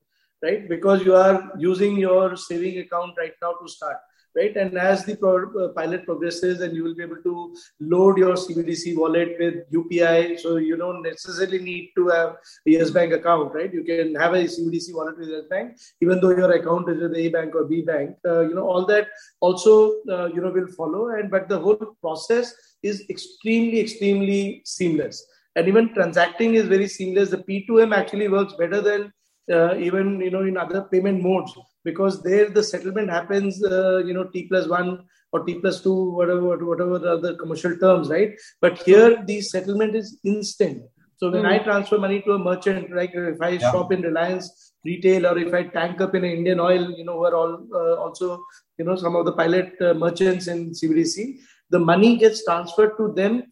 right? 0.41 0.69
Because 0.69 1.03
you 1.03 1.15
are 1.15 1.51
using 1.57 1.97
your 1.97 2.38
saving 2.38 2.79
account 2.79 3.13
right 3.17 3.33
now 3.41 3.53
to 3.53 3.67
start 3.67 3.97
right? 4.35 4.55
And 4.55 4.77
as 4.77 5.05
the 5.05 5.15
pro- 5.15 5.65
uh, 5.65 5.69
pilot 5.69 6.05
progresses, 6.05 6.61
and 6.61 6.75
you 6.75 6.83
will 6.83 6.95
be 6.95 7.03
able 7.03 7.21
to 7.23 7.55
load 7.79 8.17
your 8.17 8.33
CBDC 8.35 8.97
wallet 8.97 9.35
with 9.39 9.55
UPI, 9.71 10.39
so 10.39 10.57
you 10.57 10.77
don't 10.77 11.01
necessarily 11.01 11.59
need 11.59 11.91
to 11.95 12.07
have 12.09 12.29
a 12.29 12.71
Yes 12.75 12.91
Bank 12.91 13.13
account, 13.13 13.53
right? 13.53 13.73
You 13.73 13.83
can 13.83 14.15
have 14.15 14.33
a 14.33 14.43
CBDC 14.43 14.93
wallet 14.93 15.17
with 15.17 15.29
Yes 15.29 15.45
Bank, 15.49 15.77
even 16.01 16.19
though 16.19 16.31
your 16.31 16.51
account 16.51 16.89
is 16.89 17.01
with 17.01 17.15
A 17.15 17.29
Bank 17.29 17.55
or 17.55 17.65
B 17.65 17.81
Bank. 17.81 18.15
Uh, 18.25 18.41
you 18.41 18.55
know, 18.55 18.67
all 18.67 18.85
that 18.87 19.07
also 19.39 19.93
uh, 20.09 20.27
you 20.27 20.41
know 20.41 20.51
will 20.51 20.67
follow, 20.67 21.09
and 21.09 21.31
but 21.31 21.49
the 21.49 21.59
whole 21.59 21.95
process 22.01 22.53
is 22.83 23.03
extremely, 23.09 23.79
extremely 23.79 24.61
seamless. 24.65 25.25
And 25.55 25.67
even 25.67 25.93
transacting 25.93 26.55
is 26.55 26.67
very 26.67 26.87
seamless. 26.87 27.29
The 27.29 27.37
P2M 27.37 27.95
actually 27.95 28.27
works 28.27 28.53
better 28.59 28.81
than 28.81 29.13
uh, 29.51 29.75
even 29.77 30.19
you 30.19 30.31
know 30.31 30.43
in 30.43 30.57
other 30.57 30.83
payment 30.91 31.21
modes 31.21 31.55
because 31.85 32.21
there 32.23 32.49
the 32.49 32.63
settlement 32.63 33.09
happens, 33.09 33.63
uh, 33.63 33.99
you 33.99 34.13
know, 34.13 34.25
T 34.25 34.47
plus 34.49 34.67
one 34.67 35.05
or 35.31 35.45
T 35.45 35.59
plus 35.59 35.81
two, 35.81 36.11
whatever, 36.11 36.57
whatever 36.65 36.99
the 36.99 37.11
other 37.13 37.35
commercial 37.35 37.77
terms, 37.77 38.09
right? 38.09 38.33
But 38.59 38.79
here 38.79 39.23
the 39.25 39.39
settlement 39.41 39.95
is 39.95 40.19
instant. 40.23 40.83
So 41.17 41.31
when 41.31 41.43
mm. 41.43 41.51
I 41.53 41.59
transfer 41.59 41.97
money 41.97 42.21
to 42.23 42.33
a 42.33 42.39
merchant, 42.39 42.93
like 42.93 43.11
if 43.13 43.41
I 43.41 43.49
yeah. 43.49 43.71
shop 43.71 43.93
in 43.93 44.01
Reliance 44.01 44.73
retail 44.83 45.27
or 45.27 45.37
if 45.37 45.53
I 45.53 45.63
tank 45.63 46.01
up 46.01 46.15
in 46.15 46.25
Indian 46.25 46.59
Oil, 46.59 46.91
you 46.91 47.05
know, 47.05 47.17
we're 47.17 47.35
all 47.35 47.65
uh, 47.73 47.95
also, 47.95 48.43
you 48.77 48.85
know, 48.85 48.95
some 48.95 49.15
of 49.15 49.25
the 49.25 49.33
pilot 49.33 49.73
uh, 49.81 49.93
merchants 49.93 50.47
in 50.47 50.71
CBDC, 50.71 51.37
the 51.69 51.79
money 51.79 52.17
gets 52.17 52.43
transferred 52.43 52.97
to 52.97 53.13
them 53.13 53.43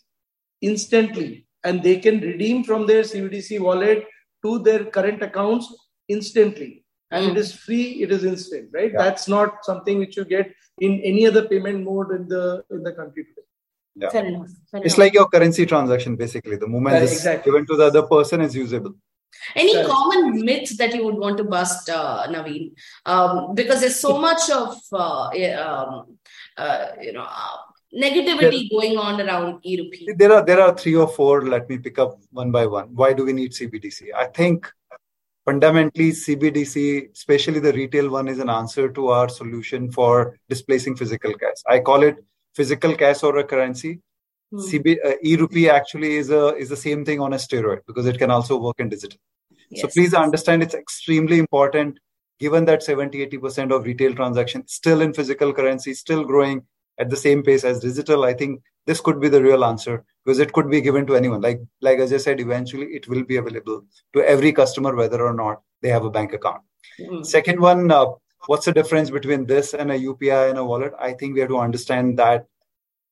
instantly 0.61 1.47
and 1.63 1.81
they 1.81 1.97
can 1.99 2.19
redeem 2.19 2.63
from 2.63 2.85
their 2.85 3.03
CBDC 3.03 3.59
wallet 3.59 4.05
to 4.43 4.59
their 4.59 4.85
current 4.85 5.21
accounts 5.21 5.73
instantly 6.09 6.82
and 7.13 7.25
mm. 7.25 7.32
it 7.32 7.38
is 7.43 7.53
free 7.65 7.88
it 8.03 8.12
is 8.17 8.24
instant 8.32 8.70
right 8.77 8.91
yeah. 8.91 9.03
that's 9.05 9.27
not 9.36 9.63
something 9.70 9.98
which 10.03 10.17
you 10.17 10.25
get 10.36 10.53
in 10.88 11.00
any 11.12 11.25
other 11.29 11.43
payment 11.53 11.84
mode 11.89 12.12
in 12.17 12.27
the 12.34 12.43
in 12.72 12.84
the 12.89 12.93
country 13.00 13.24
today 13.29 13.48
yeah. 13.96 14.10
Fair 14.10 14.25
enough. 14.25 14.50
Fair 14.72 14.82
it's 14.84 14.96
enough. 14.96 15.03
like 15.03 15.13
your 15.13 15.27
currency 15.34 15.65
transaction 15.72 16.15
basically 16.15 16.58
the 16.65 16.72
moment 16.75 16.96
is 16.98 17.12
exactly. 17.12 17.51
given 17.51 17.67
to 17.67 17.75
the 17.82 17.86
other 17.91 18.03
person 18.13 18.41
is 18.41 18.55
usable 18.65 18.96
Any 19.55 19.75
right. 19.75 19.86
common 19.86 20.46
myths 20.46 20.77
that 20.77 20.96
you 20.96 21.03
would 21.05 21.17
want 21.17 21.38
to 21.38 21.43
bust, 21.43 21.89
uh, 21.89 22.27
Navin? 22.29 22.74
Um, 23.05 23.55
because 23.55 23.82
there's 23.82 24.00
so 24.00 24.17
much 24.17 24.50
of 24.50 24.77
uh, 24.93 25.29
um, 25.65 26.17
uh, 26.58 26.88
you 27.01 27.13
know 27.13 27.27
uh, 27.27 27.58
negativity 28.05 28.70
there, 28.70 28.79
going 28.79 28.98
on 28.98 29.22
around 29.22 29.60
e-rupee. 29.63 30.08
There 30.15 30.32
are 30.32 30.43
there 30.46 30.62
are 30.62 30.75
three 30.75 30.96
or 30.96 31.08
four. 31.08 31.46
Let 31.55 31.70
me 31.70 31.77
pick 31.77 32.00
up 32.00 32.20
one 32.32 32.51
by 32.51 32.65
one. 32.65 32.89
Why 32.96 33.13
do 33.13 33.25
we 33.25 33.34
need 33.34 33.51
CBDC? 33.51 34.13
I 34.15 34.25
think 34.25 34.72
fundamentally 35.45 36.12
CBDC, 36.12 37.12
especially 37.12 37.59
the 37.59 37.73
retail 37.73 38.09
one, 38.09 38.27
is 38.27 38.39
an 38.39 38.50
answer 38.50 38.89
to 38.89 39.09
our 39.09 39.29
solution 39.29 39.91
for 39.91 40.38
displacing 40.50 40.95
physical 40.95 41.33
cash. 41.33 41.57
I 41.67 41.79
call 41.79 42.03
it 42.03 42.23
physical 42.55 42.95
cash 42.95 43.23
or 43.23 43.38
a 43.38 43.43
currency. 43.43 44.00
Hmm. 44.51 44.59
CB, 44.59 44.97
uh, 45.05 45.13
e-rupee 45.23 45.69
actually 45.69 46.17
is 46.17 46.29
a 46.29 46.55
is 46.55 46.69
the 46.69 46.77
same 46.77 47.03
thing 47.03 47.19
on 47.19 47.33
a 47.33 47.38
steroid 47.38 47.81
because 47.88 48.05
it 48.05 48.17
can 48.17 48.31
also 48.31 48.57
work 48.57 48.79
in 48.79 48.89
digital. 48.89 49.19
Yes. 49.69 49.81
So 49.81 49.88
please 49.88 50.13
understand 50.13 50.63
it's 50.63 50.75
extremely 50.75 51.39
important 51.39 52.00
given 52.39 52.65
that 52.65 52.83
70 52.83 53.25
80% 53.27 53.71
of 53.71 53.85
retail 53.85 54.13
transactions 54.13 54.73
still 54.73 55.01
in 55.01 55.13
physical 55.13 55.53
currency, 55.53 55.93
still 55.93 56.23
growing 56.23 56.65
at 57.00 57.09
the 57.09 57.17
same 57.17 57.43
pace 57.43 57.63
as 57.63 57.79
digital. 57.79 58.23
I 58.23 58.33
think 58.33 58.62
this 58.85 59.01
could 59.01 59.19
be 59.19 59.29
the 59.29 59.41
real 59.41 59.63
answer 59.63 60.03
because 60.23 60.39
it 60.39 60.53
could 60.53 60.69
be 60.69 60.81
given 60.81 61.05
to 61.07 61.15
anyone. 61.15 61.41
Like 61.41 61.62
like 61.81 62.00
as 62.00 62.13
I 62.13 62.17
said, 62.17 62.39
eventually 62.39 62.88
it 62.88 63.07
will 63.07 63.23
be 63.23 63.38
available 63.38 63.83
to 64.13 64.21
every 64.21 64.51
customer 64.51 64.95
whether 64.95 65.25
or 65.25 65.33
not 65.33 65.62
they 65.81 65.89
have 65.89 66.05
a 66.05 66.09
bank 66.09 66.33
account. 66.33 66.62
Mm-hmm. 67.00 67.23
Second 67.23 67.59
one, 67.59 67.91
uh, 67.91 68.05
what's 68.47 68.65
the 68.65 68.73
difference 68.73 69.09
between 69.09 69.45
this 69.45 69.73
and 69.73 69.91
a 69.91 70.00
UPI 70.00 70.50
and 70.50 70.57
a 70.57 70.65
wallet? 70.65 70.93
I 71.00 71.13
think 71.13 71.33
we 71.33 71.39
have 71.39 71.50
to 71.50 71.59
understand 71.59 72.19
that 72.19 72.45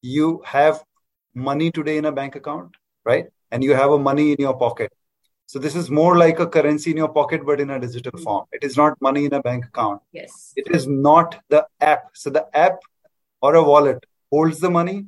you 0.01 0.41
have 0.45 0.83
money 1.33 1.71
today 1.71 1.97
in 1.97 2.05
a 2.05 2.11
bank 2.11 2.35
account, 2.35 2.75
right? 3.05 3.27
And 3.51 3.63
you 3.63 3.73
have 3.73 3.91
a 3.91 3.99
money 3.99 4.31
in 4.31 4.37
your 4.39 4.57
pocket. 4.57 4.91
So 5.45 5.59
this 5.59 5.75
is 5.75 5.89
more 5.89 6.17
like 6.17 6.39
a 6.39 6.47
currency 6.47 6.91
in 6.91 6.97
your 6.97 7.09
pocket, 7.09 7.45
but 7.45 7.59
in 7.59 7.69
a 7.71 7.79
digital 7.79 8.13
mm-hmm. 8.13 8.23
form. 8.23 8.45
It 8.51 8.63
is 8.63 8.77
not 8.77 9.01
money 9.01 9.25
in 9.25 9.33
a 9.33 9.41
bank 9.41 9.65
account. 9.65 10.01
Yes. 10.13 10.53
It 10.55 10.73
is 10.73 10.87
not 10.87 11.41
the 11.49 11.67
app. 11.81 12.11
So 12.13 12.29
the 12.29 12.45
app 12.57 12.79
or 13.41 13.55
a 13.55 13.63
wallet 13.63 14.05
holds 14.31 14.59
the 14.59 14.69
money. 14.69 15.05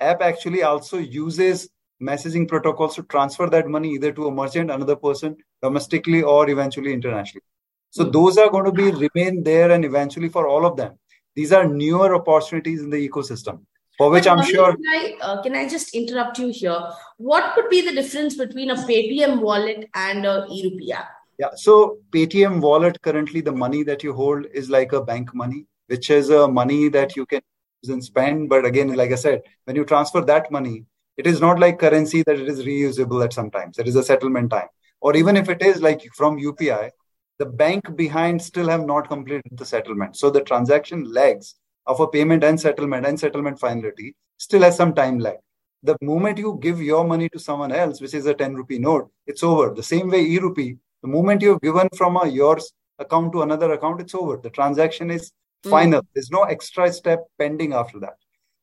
App 0.00 0.20
actually 0.20 0.62
also 0.62 0.98
uses 0.98 1.68
messaging 2.02 2.46
protocols 2.46 2.94
to 2.96 3.02
transfer 3.04 3.48
that 3.48 3.68
money 3.68 3.94
either 3.94 4.12
to 4.12 4.26
a 4.26 4.30
merchant, 4.30 4.70
another 4.70 4.96
person, 4.96 5.36
domestically 5.62 6.22
or 6.22 6.50
eventually 6.50 6.92
internationally. 6.92 7.44
So 7.90 8.02
mm-hmm. 8.02 8.12
those 8.12 8.36
are 8.38 8.50
going 8.50 8.64
to 8.64 8.72
be 8.72 8.90
remain 8.90 9.42
there 9.42 9.70
and 9.70 9.84
eventually 9.84 10.28
for 10.28 10.46
all 10.46 10.66
of 10.66 10.76
them. 10.76 10.98
These 11.34 11.52
are 11.52 11.66
newer 11.66 12.14
opportunities 12.14 12.82
in 12.82 12.90
the 12.90 13.08
ecosystem 13.08 13.60
for 13.96 14.10
which 14.10 14.26
I'm 14.26 14.42
sure. 14.44 14.74
Can 14.74 14.86
I, 14.88 15.16
uh, 15.20 15.42
can 15.42 15.54
I 15.54 15.68
just 15.68 15.94
interrupt 15.94 16.38
you 16.38 16.48
here? 16.48 16.78
What 17.16 17.54
could 17.54 17.68
be 17.68 17.80
the 17.80 17.92
difference 17.92 18.36
between 18.36 18.70
a 18.70 18.74
Paytm 18.74 19.40
wallet 19.40 19.88
and 19.94 20.26
a 20.26 20.46
e-rupee 20.50 20.92
app? 20.92 21.08
Yeah, 21.38 21.50
so 21.54 21.98
Paytm 22.10 22.60
wallet 22.60 23.00
currently 23.02 23.40
the 23.40 23.52
money 23.52 23.82
that 23.84 24.02
you 24.02 24.12
hold 24.12 24.46
is 24.52 24.70
like 24.70 24.92
a 24.92 25.02
bank 25.02 25.34
money, 25.34 25.66
which 25.86 26.10
is 26.10 26.30
a 26.30 26.48
money 26.48 26.88
that 26.88 27.16
you 27.16 27.26
can 27.26 27.40
and 27.88 28.04
spend. 28.04 28.48
But 28.48 28.64
again, 28.64 28.94
like 28.94 29.12
I 29.12 29.16
said, 29.16 29.42
when 29.64 29.76
you 29.76 29.84
transfer 29.84 30.20
that 30.22 30.50
money, 30.50 30.84
it 31.16 31.26
is 31.26 31.40
not 31.40 31.58
like 31.58 31.78
currency 31.78 32.22
that 32.26 32.38
it 32.38 32.48
is 32.48 32.64
reusable 32.64 33.24
at 33.24 33.32
some 33.32 33.50
times. 33.50 33.76
There 33.76 33.86
is 33.86 33.96
a 33.96 34.02
settlement 34.02 34.50
time, 34.50 34.68
or 35.00 35.16
even 35.16 35.36
if 35.36 35.48
it 35.48 35.62
is 35.62 35.80
like 35.80 36.02
from 36.14 36.38
UPI, 36.38 36.90
the 37.38 37.46
bank 37.46 37.96
behind 37.96 38.40
still 38.40 38.68
have 38.68 38.84
not 38.86 39.08
completed 39.08 39.52
the 39.52 39.64
settlement. 39.64 40.16
So 40.16 40.30
the 40.30 40.42
transaction 40.42 41.04
lags 41.12 41.54
of 41.86 42.00
a 42.00 42.08
payment 42.08 42.44
and 42.44 42.60
settlement 42.60 43.06
and 43.06 43.18
settlement 43.18 43.60
finality 43.60 44.14
still 44.38 44.62
has 44.62 44.76
some 44.76 44.94
time 44.94 45.18
lag. 45.18 45.36
The 45.82 45.96
moment 46.02 46.38
you 46.38 46.58
give 46.60 46.80
your 46.80 47.04
money 47.04 47.28
to 47.30 47.38
someone 47.38 47.72
else, 47.72 48.00
which 48.00 48.14
is 48.14 48.26
a 48.26 48.34
10 48.34 48.54
rupee 48.54 48.78
note, 48.78 49.10
it's 49.26 49.42
over. 49.42 49.74
The 49.74 49.82
same 49.82 50.10
way 50.10 50.22
e 50.22 50.38
rupee, 50.38 50.76
the 51.02 51.08
moment 51.08 51.42
you've 51.42 51.60
given 51.60 51.88
from 51.96 52.16
a 52.16 52.26
yours 52.26 52.72
account 52.98 53.32
to 53.32 53.42
another 53.42 53.72
account, 53.72 54.00
it's 54.00 54.14
over. 54.14 54.36
The 54.36 54.50
transaction 54.50 55.10
is. 55.10 55.32
Final. 55.64 56.02
Mm. 56.02 56.06
There's 56.14 56.30
no 56.30 56.42
extra 56.42 56.92
step 56.92 57.24
pending 57.38 57.72
after 57.72 57.98
that. 58.00 58.16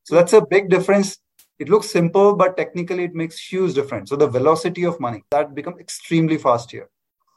So 0.03 0.15
that's 0.15 0.33
a 0.33 0.45
big 0.45 0.69
difference. 0.69 1.17
It 1.59 1.69
looks 1.69 1.89
simple, 1.89 2.35
but 2.35 2.57
technically 2.57 3.05
it 3.05 3.13
makes 3.13 3.39
huge 3.39 3.73
difference. 3.73 4.09
So 4.09 4.15
the 4.15 4.27
velocity 4.27 4.83
of 4.83 4.99
money 4.99 5.23
that 5.31 5.55
becomes 5.55 5.79
extremely 5.79 6.37
fast 6.37 6.71
here. 6.71 6.89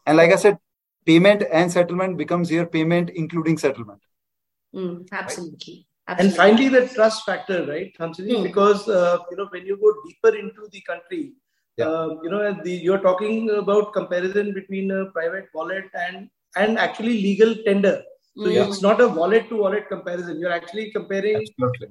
And 0.06 0.16
like 0.16 0.32
I 0.32 0.36
said, 0.36 0.58
payment 1.04 1.44
and 1.52 1.70
settlement 1.70 2.16
becomes 2.16 2.48
here 2.48 2.66
payment 2.66 3.10
including 3.10 3.58
settlement. 3.58 4.00
Mm, 4.74 5.08
absolutely. 5.12 5.86
Right? 6.08 6.20
And 6.20 6.34
finally, 6.34 6.68
the 6.68 6.88
trust 6.88 7.24
factor, 7.24 7.66
right, 7.66 7.92
Hamsini? 7.98 8.36
Mm. 8.36 8.42
Because 8.44 8.88
uh, 8.88 9.18
you 9.30 9.36
know 9.36 9.46
when 9.50 9.66
you 9.66 9.76
go 9.76 9.92
deeper 10.06 10.36
into 10.36 10.68
the 10.70 10.80
country, 10.82 11.32
yeah. 11.76 11.86
uh, 11.86 12.08
you 12.22 12.30
know 12.30 12.56
the, 12.62 12.70
you're 12.70 13.00
talking 13.00 13.50
about 13.50 13.92
comparison 13.92 14.52
between 14.52 14.90
a 14.90 15.06
private 15.06 15.46
wallet 15.54 15.84
and 15.94 16.28
and 16.56 16.78
actually 16.78 17.22
legal 17.22 17.54
tender. 17.64 18.02
So 18.38 18.48
yeah. 18.48 18.66
it's 18.66 18.82
not 18.82 19.00
a 19.00 19.08
wallet 19.08 19.48
to 19.48 19.56
wallet 19.56 19.88
comparison. 19.88 20.38
You're 20.38 20.52
actually 20.52 20.90
comparing 20.90 21.46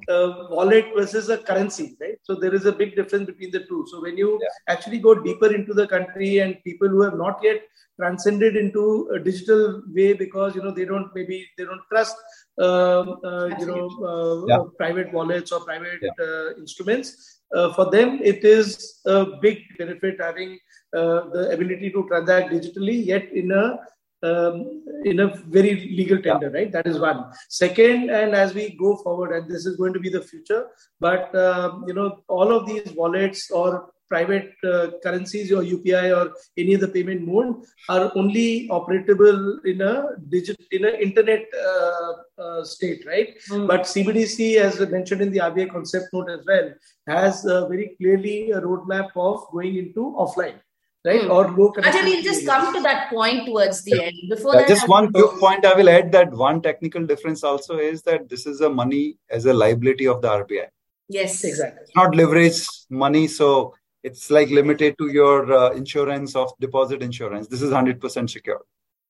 a 0.10 0.48
wallet 0.52 0.86
versus 0.96 1.30
a 1.30 1.40
currency, 1.40 1.98
right? 2.00 2.20
So 2.22 2.36
there 2.36 2.54
is 2.54 2.66
a 2.66 2.72
big 2.72 2.96
difference 2.96 3.25
between 3.25 3.50
the 3.52 3.62
two. 3.62 3.86
So 3.90 4.02
when 4.02 4.16
you 4.16 4.40
yeah. 4.40 4.74
actually 4.74 5.00
go 5.00 5.16
deeper 5.16 5.52
into 5.54 5.74
the 5.74 5.88
country 5.88 6.40
and 6.40 6.64
people 6.64 6.88
who 6.88 7.02
have 7.02 7.16
not 7.16 7.40
yet 7.42 7.62
transcended 8.00 8.56
into 8.58 9.10
a 9.16 9.20
digital 9.20 9.82
way 9.88 10.14
because 10.14 10.54
you 10.54 10.62
know 10.62 10.72
they 10.72 10.86
don't 10.86 11.10
maybe 11.16 11.48
they 11.58 11.64
don't 11.64 11.82
trust 11.90 12.16
um, 12.60 13.18
uh, 13.24 13.48
you 13.60 13.66
know 13.66 13.90
uh, 14.12 14.46
yeah. 14.46 14.64
private 14.78 15.12
wallets 15.14 15.52
or 15.52 15.62
private 15.62 16.02
uh, 16.20 16.56
instruments. 16.58 17.42
Uh, 17.56 17.74
for 17.74 17.90
them, 17.90 18.20
it 18.22 18.44
is 18.44 19.00
a 19.06 19.38
big 19.42 19.60
benefit 19.78 20.18
having 20.20 20.60
uh, 20.96 21.22
the 21.34 21.50
ability 21.54 21.90
to 21.92 22.06
transact 22.08 22.52
digitally, 22.52 23.06
yet 23.06 23.32
in 23.32 23.52
a 23.52 23.80
um, 24.25 24.84
in 25.03 25.20
a 25.20 25.27
very 25.58 25.74
legal 26.00 26.22
tender, 26.22 26.51
yeah. 26.51 26.58
right? 26.58 26.72
That 26.72 26.88
is 26.88 27.00
one. 27.00 27.25
Second, 27.50 28.10
and 28.10 28.34
as 28.44 28.53
we 28.53 28.75
go 28.75 28.96
forward, 28.98 29.32
and 29.36 29.50
this 29.50 29.65
is 29.65 29.75
going 29.77 29.94
to 29.94 30.00
be 30.00 30.10
the 30.10 30.22
future, 30.22 30.67
but 31.00 31.36
um, 31.36 31.86
you 31.88 31.94
know, 31.94 32.24
all 32.27 32.51
of 32.51 32.65
these 32.65 32.91
wallets 32.94 33.51
or 33.51 33.91
private 34.08 34.51
uh, 34.63 34.88
currencies 35.03 35.51
or 35.51 35.63
UPI 35.63 36.15
or 36.15 36.34
any 36.58 36.75
other 36.75 36.88
payment 36.88 37.22
mode 37.27 37.55
are 37.89 38.12
only 38.15 38.67
operable 38.70 39.65
in 39.65 39.82
a 39.82 40.10
digital 40.29 40.63
in 40.72 40.86
an 40.86 40.96
internet 40.96 41.44
uh, 41.67 42.13
uh, 42.38 42.63
state, 42.63 43.03
right? 43.08 43.29
Mm. 43.50 43.67
But 43.67 43.82
CBDC, 43.82 44.58
as 44.58 44.79
mentioned 44.91 45.22
in 45.22 45.32
the 45.32 45.39
RBI 45.39 45.72
concept 45.72 46.13
note 46.13 46.29
as 46.29 46.46
well, 46.46 46.70
has 47.08 47.44
very 47.44 47.96
clearly 47.98 48.51
a 48.51 48.62
roadmap 48.62 49.10
of 49.15 49.41
going 49.51 49.75
into 49.77 50.15
offline 50.20 50.60
right? 51.06 51.22
Hmm. 51.22 51.32
Or 51.32 51.52
low 51.52 51.74
Actually, 51.84 52.16
we'll 52.16 52.24
just 52.24 52.46
come 52.46 52.74
to 52.74 52.82
that 52.82 53.10
point 53.10 53.46
towards 53.46 53.84
the 53.84 54.04
end. 54.04 54.16
Before 54.30 54.54
that, 54.54 54.68
just 54.68 54.88
one 54.88 55.12
quick 55.14 55.40
point 55.40 55.66
I 55.66 55.76
will 55.76 55.90
add 55.90 56.12
that 56.12 56.32
one 56.32 56.62
technical 56.62 57.06
difference 57.06 57.44
also 57.44 57.78
is 57.78 58.02
that 58.04 58.28
this 58.28 58.46
is 58.46 58.62
a 58.62 58.70
money 58.70 59.18
as 59.30 59.46
a 59.46 59.54
liability 59.54 60.08
of 60.08 60.22
the 60.22 60.28
RBI. 60.28 60.68
Yes, 61.08 61.44
exactly. 61.44 61.84
It's 61.84 61.96
not 61.96 62.16
leverage 62.16 62.66
money, 62.90 63.28
so 63.28 63.76
it's 64.04 64.32
like 64.32 64.50
limited 64.50 64.98
to 64.98 65.08
your 65.08 65.54
uh, 65.54 65.70
insurance 65.72 66.36
of 66.36 66.52
deposit 66.60 67.04
insurance. 67.04 67.48
This 67.48 67.62
is 67.62 67.72
100% 67.72 68.30
secure. 68.30 68.62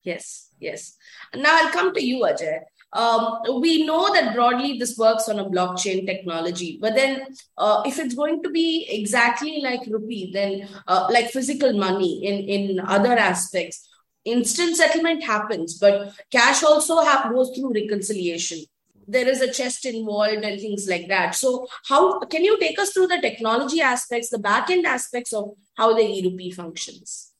Yes, 0.04 0.52
yes. 0.60 0.98
Now 1.34 1.58
I'll 1.58 1.72
come 1.72 1.94
to 1.94 2.04
you, 2.04 2.22
Ajay. 2.24 2.60
Um, 2.96 3.62
we 3.62 3.86
know 3.86 4.14
that 4.14 4.34
broadly 4.34 4.80
this 4.80 4.98
works 4.98 5.28
on 5.28 5.38
a 5.38 5.50
blockchain 5.50 6.06
technology, 6.06 6.80
but 6.82 6.96
then 6.96 7.28
uh, 7.58 7.84
if 7.86 8.00
it's 8.00 8.16
going 8.16 8.42
to 8.44 8.50
be 8.50 8.88
exactly 8.90 9.60
like 9.62 9.82
rupee, 9.88 10.32
then 10.32 10.70
uh, 10.88 11.08
like 11.12 11.30
physical 11.30 11.74
money 11.74 12.25
in 12.25 12.38
in 12.56 12.80
other 12.80 13.12
aspects, 13.12 13.86
instant 14.24 14.78
settlement 14.78 15.24
happens, 15.24 15.78
but 15.78 16.14
cash 16.32 16.64
also 16.64 17.04
goes 17.30 17.52
through 17.56 17.74
reconciliation. 17.74 18.64
There 19.08 19.28
is 19.28 19.42
a 19.42 19.52
chest 19.52 19.86
involved 19.86 20.44
and 20.44 20.60
things 20.60 20.88
like 20.88 21.08
that. 21.10 21.36
So, 21.36 21.68
how 21.88 22.20
can 22.22 22.44
you 22.44 22.58
take 22.60 22.80
us 22.80 22.92
through 22.92 23.08
the 23.08 23.22
technology 23.22 23.82
aspects, 23.82 24.30
the 24.30 24.40
back 24.40 24.72
end 24.72 24.88
aspects 24.88 25.34
of 25.34 25.52
how 25.75 25.94
the 25.94 26.02
e-rupee 26.02 26.52
functions? 26.52 27.35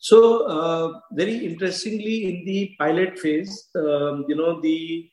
So, 0.00 0.46
uh, 0.46 1.00
very 1.12 1.44
interestingly, 1.44 2.24
in 2.24 2.44
the 2.46 2.74
pilot 2.78 3.18
phase, 3.18 3.68
um, 3.76 4.24
you 4.28 4.34
know, 4.34 4.58
the 4.60 5.10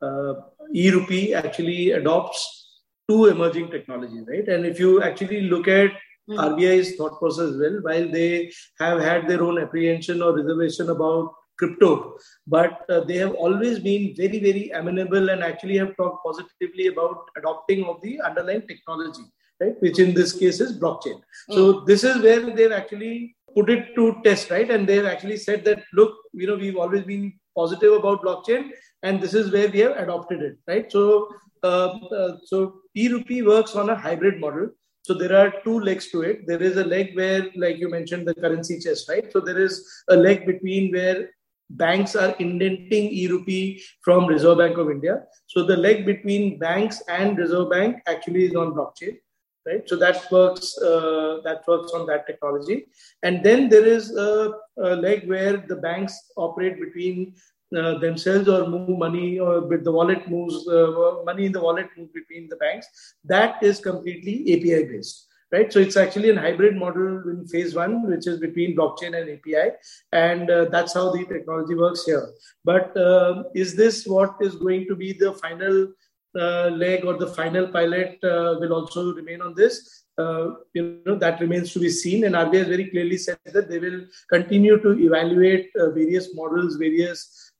uh, 0.00 0.34
e-rupee 0.74 1.34
actually 1.34 1.92
adopts 1.92 2.80
two 3.08 3.26
emerging 3.26 3.70
technologies, 3.70 4.24
right? 4.26 4.48
And 4.48 4.64
if 4.64 4.80
you 4.80 5.02
actually 5.02 5.42
look 5.42 5.68
at 5.68 5.90
mm. 6.30 6.38
RBI's 6.38 6.96
thought 6.96 7.18
process 7.18 7.52
well, 7.58 7.78
while 7.82 8.08
they 8.10 8.50
have 8.78 9.02
had 9.02 9.28
their 9.28 9.42
own 9.42 9.58
apprehension 9.58 10.22
or 10.22 10.34
reservation 10.34 10.88
about 10.88 11.34
crypto, 11.58 12.16
but 12.46 12.88
uh, 12.88 13.00
they 13.00 13.18
have 13.18 13.34
always 13.34 13.80
been 13.80 14.14
very, 14.16 14.40
very 14.40 14.70
amenable 14.70 15.28
and 15.28 15.42
actually 15.42 15.76
have 15.76 15.94
talked 15.98 16.24
positively 16.24 16.86
about 16.86 17.28
adopting 17.36 17.84
of 17.84 18.00
the 18.00 18.18
underlying 18.22 18.66
technology, 18.66 19.24
right? 19.60 19.74
Which 19.80 19.98
in 19.98 20.14
this 20.14 20.32
case 20.32 20.58
is 20.58 20.80
blockchain. 20.80 21.20
Mm. 21.50 21.54
So 21.54 21.80
this 21.80 22.02
is 22.02 22.22
where 22.22 22.40
they've 22.40 22.72
actually 22.72 23.36
put 23.54 23.70
it 23.70 23.94
to 23.94 24.16
test, 24.24 24.50
right? 24.50 24.70
And 24.70 24.88
they've 24.88 25.04
actually 25.04 25.36
said 25.36 25.64
that, 25.64 25.82
look, 25.92 26.14
you 26.32 26.46
know, 26.46 26.56
we've 26.56 26.76
always 26.76 27.04
been 27.04 27.32
positive 27.56 27.92
about 27.92 28.22
blockchain, 28.22 28.70
and 29.02 29.20
this 29.20 29.34
is 29.34 29.52
where 29.52 29.68
we 29.68 29.80
have 29.80 29.96
adopted 29.96 30.42
it, 30.42 30.58
right? 30.66 30.90
So, 30.90 31.28
uh, 31.62 31.98
uh, 32.20 32.36
so 32.44 32.80
e-rupee 32.94 33.42
works 33.42 33.76
on 33.76 33.90
a 33.90 33.96
hybrid 33.96 34.40
model. 34.40 34.70
So 35.02 35.14
there 35.14 35.36
are 35.36 35.52
two 35.64 35.80
legs 35.80 36.10
to 36.10 36.22
it. 36.22 36.46
There 36.46 36.62
is 36.62 36.76
a 36.76 36.84
leg 36.84 37.16
where, 37.16 37.50
like 37.56 37.78
you 37.78 37.88
mentioned, 37.90 38.26
the 38.26 38.34
currency 38.34 38.78
chest, 38.78 39.08
right? 39.08 39.30
So 39.32 39.40
there 39.40 39.60
is 39.60 39.84
a 40.08 40.16
leg 40.16 40.46
between 40.46 40.92
where 40.92 41.28
banks 41.70 42.14
are 42.14 42.34
indenting 42.38 43.10
e-rupee 43.10 43.82
from 44.04 44.26
Reserve 44.26 44.58
Bank 44.58 44.78
of 44.78 44.90
India. 44.90 45.24
So 45.46 45.64
the 45.64 45.76
leg 45.76 46.06
between 46.06 46.58
banks 46.58 47.02
and 47.08 47.36
Reserve 47.36 47.70
Bank 47.70 47.96
actually 48.06 48.44
is 48.46 48.54
on 48.54 48.74
blockchain, 48.74 49.18
right? 49.66 49.88
So 49.88 49.96
that 49.96 50.30
works. 50.30 50.76
Uh, 50.78 51.40
that 51.44 51.66
works 51.66 51.92
on 51.92 52.06
that 52.06 52.26
technology. 52.26 52.86
And 53.22 53.44
then 53.44 53.68
there 53.68 53.86
is 53.86 54.14
a, 54.16 54.52
a 54.78 54.96
leg 54.96 55.28
where 55.28 55.56
the 55.56 55.76
banks 55.76 56.14
operate 56.36 56.80
between 56.80 57.34
uh, 57.76 57.98
themselves 57.98 58.48
or 58.48 58.68
move 58.68 58.98
money 58.98 59.38
or 59.38 59.60
with 59.60 59.82
the 59.82 59.90
wallet 59.90 60.28
moves 60.28 60.68
uh, 60.68 61.22
money 61.24 61.46
in 61.46 61.52
the 61.52 61.60
wallet 61.60 61.88
moves 61.96 62.12
between 62.12 62.46
the 62.50 62.56
banks 62.56 62.86
that 63.24 63.62
is 63.62 63.80
completely 63.80 64.34
api 64.52 64.84
based 64.90 65.28
right 65.52 65.72
so 65.72 65.78
it's 65.78 65.96
actually 65.96 66.28
a 66.28 66.38
hybrid 66.38 66.76
model 66.76 67.22
in 67.30 67.46
phase 67.46 67.74
one 67.74 68.06
which 68.10 68.26
is 68.26 68.38
between 68.40 68.76
blockchain 68.76 69.18
and 69.18 69.30
api 69.30 69.70
and 70.12 70.50
uh, 70.50 70.66
that's 70.66 70.92
how 70.92 71.10
the 71.12 71.24
technology 71.24 71.74
works 71.74 72.04
here 72.04 72.28
but 72.62 72.94
uh, 72.96 73.42
is 73.54 73.74
this 73.74 74.06
what 74.06 74.34
is 74.42 74.54
going 74.56 74.86
to 74.86 74.94
be 74.94 75.14
the 75.14 75.32
final 75.44 75.88
leg 76.34 77.04
or 77.04 77.16
the 77.18 77.26
final 77.28 77.68
pilot 77.68 78.18
will 78.22 78.72
also 78.72 79.12
remain 79.14 79.42
on 79.42 79.54
this. 79.54 80.02
Uh, 80.18 80.50
you 80.74 81.00
know 81.06 81.14
that 81.16 81.40
remains 81.40 81.72
to 81.72 81.78
be 81.78 81.88
seen. 81.88 82.24
And 82.24 82.34
RBI 82.34 82.58
has 82.58 82.68
very 82.68 82.90
clearly 82.90 83.16
said 83.16 83.38
that 83.46 83.68
they 83.70 83.78
will 83.78 84.02
continue 84.30 84.78
to 84.82 84.90
evaluate 84.98 85.70
uh, 85.78 85.90
various 85.90 86.34
models 86.34 86.76
various 86.76 87.50
uh, 87.50 87.51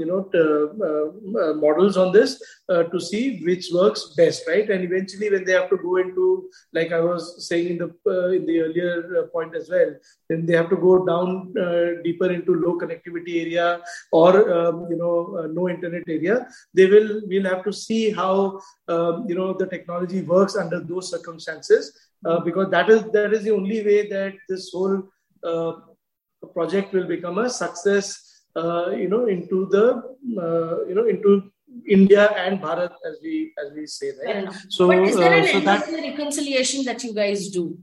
you 0.00 0.06
know 0.08 0.20
uh, 0.34 0.66
uh, 1.42 1.54
models 1.54 1.96
on 1.96 2.12
this 2.12 2.42
to 2.68 3.00
see 3.00 3.40
which 3.44 3.68
works 3.72 4.14
best 4.16 4.46
right? 4.48 4.68
And 4.70 4.84
eventually 4.84 5.30
when 5.30 5.44
they 5.44 5.52
have 5.52 5.68
to 5.70 5.76
go 5.76 5.96
into 5.96 6.48
like 6.72 6.92
i 6.92 7.00
was 7.00 7.46
saying 7.46 7.68
in 7.68 7.78
the 7.78 7.88
in 8.36 8.46
the 8.46 8.60
earlier 8.60 9.28
point 9.32 9.54
as 9.54 9.68
well 9.70 9.94
then 10.28 10.46
they 10.46 10.54
have 10.54 10.70
to 10.70 10.76
go 10.76 11.04
down 11.04 11.52
deeper 12.02 12.30
into 12.30 12.54
low 12.54 12.78
connectivity 12.78 13.42
area 13.42 13.80
or 14.12 14.30
um, 14.52 14.86
you 14.90 14.96
know 14.96 15.46
no 15.52 15.68
internet 15.68 16.02
area. 16.08 16.48
They 16.74 16.86
will 16.86 17.22
will 17.26 17.44
have 17.44 17.64
to 17.64 17.72
see 17.72 18.10
how 18.10 18.60
um, 18.88 19.24
you 19.28 19.34
know 19.34 19.52
the 19.52 19.66
technology 19.66 20.22
works 20.22 20.56
under 20.56 20.80
those 20.80 21.10
circumstances 21.10 21.92
uh, 22.24 22.40
because 22.40 22.70
that 22.70 22.88
is 22.88 23.04
that 23.12 23.32
is 23.32 23.44
the 23.44 23.52
only 23.52 23.84
way 23.84 24.08
that 24.08 24.34
this 24.48 24.70
whole 24.72 25.02
uh, 25.44 25.72
project 26.52 26.92
will 26.92 27.06
become 27.06 27.38
a 27.38 27.50
success 27.50 28.06
uh, 28.08 28.25
you 28.90 29.08
know, 29.08 29.26
into 29.26 29.66
the, 29.66 30.02
uh, 30.40 30.84
you 30.86 30.94
know, 30.94 31.06
into 31.06 31.50
India 31.86 32.30
and 32.36 32.60
Bharat, 32.60 32.92
as 33.08 33.18
we 33.22 33.52
as 33.58 33.72
we 33.74 33.86
say, 33.86 34.12
right? 34.24 34.48
So, 34.68 34.88
but 34.88 35.08
is 35.08 35.16
there 35.16 35.32
an 35.32 35.44
uh, 35.44 35.52
so 35.52 35.60
that, 35.60 35.86
reconciliation 35.88 36.84
that 36.84 37.02
you 37.04 37.14
guys 37.14 37.48
do? 37.48 37.78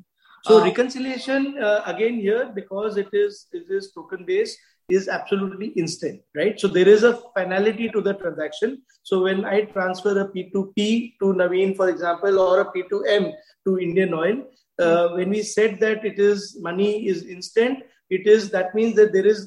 So 0.46 0.60
uh, 0.60 0.64
reconciliation 0.66 1.58
uh, 1.62 1.82
again 1.86 2.16
here 2.20 2.52
because 2.54 2.98
it 2.98 3.10
is 3.14 3.48
it 3.52 3.66
is 3.70 3.92
token 3.92 4.26
based 4.26 4.58
is 4.90 5.08
absolutely 5.08 5.68
instant, 5.68 6.22
right? 6.36 6.60
So 6.60 6.68
there 6.68 6.88
is 6.88 7.04
a 7.04 7.20
finality 7.34 7.90
to 7.90 8.02
the 8.02 8.14
transaction. 8.16 8.82
So 9.04 9.24
when 9.24 9.46
I 9.46 9.62
transfer 9.62 10.20
a 10.20 10.28
P2P 10.28 11.14
to 11.20 11.26
Navin, 11.34 11.76
for 11.76 11.90
example, 11.90 12.40
or 12.40 12.62
a 12.62 12.66
P2M 12.66 13.32
to 13.66 13.80
Indian 13.80 14.14
Oil, 14.14 14.44
uh, 14.80 15.10
when 15.10 15.30
we 15.30 15.42
said 15.42 15.80
that 15.80 16.04
it 16.04 16.20
is 16.20 16.58
money 16.60 17.08
is 17.08 17.24
instant, 17.24 17.80
it 18.16 18.28
is 18.28 18.50
that 18.52 18.76
means 18.76 18.96
that 18.96 19.14
there 19.14 19.26
is 19.26 19.40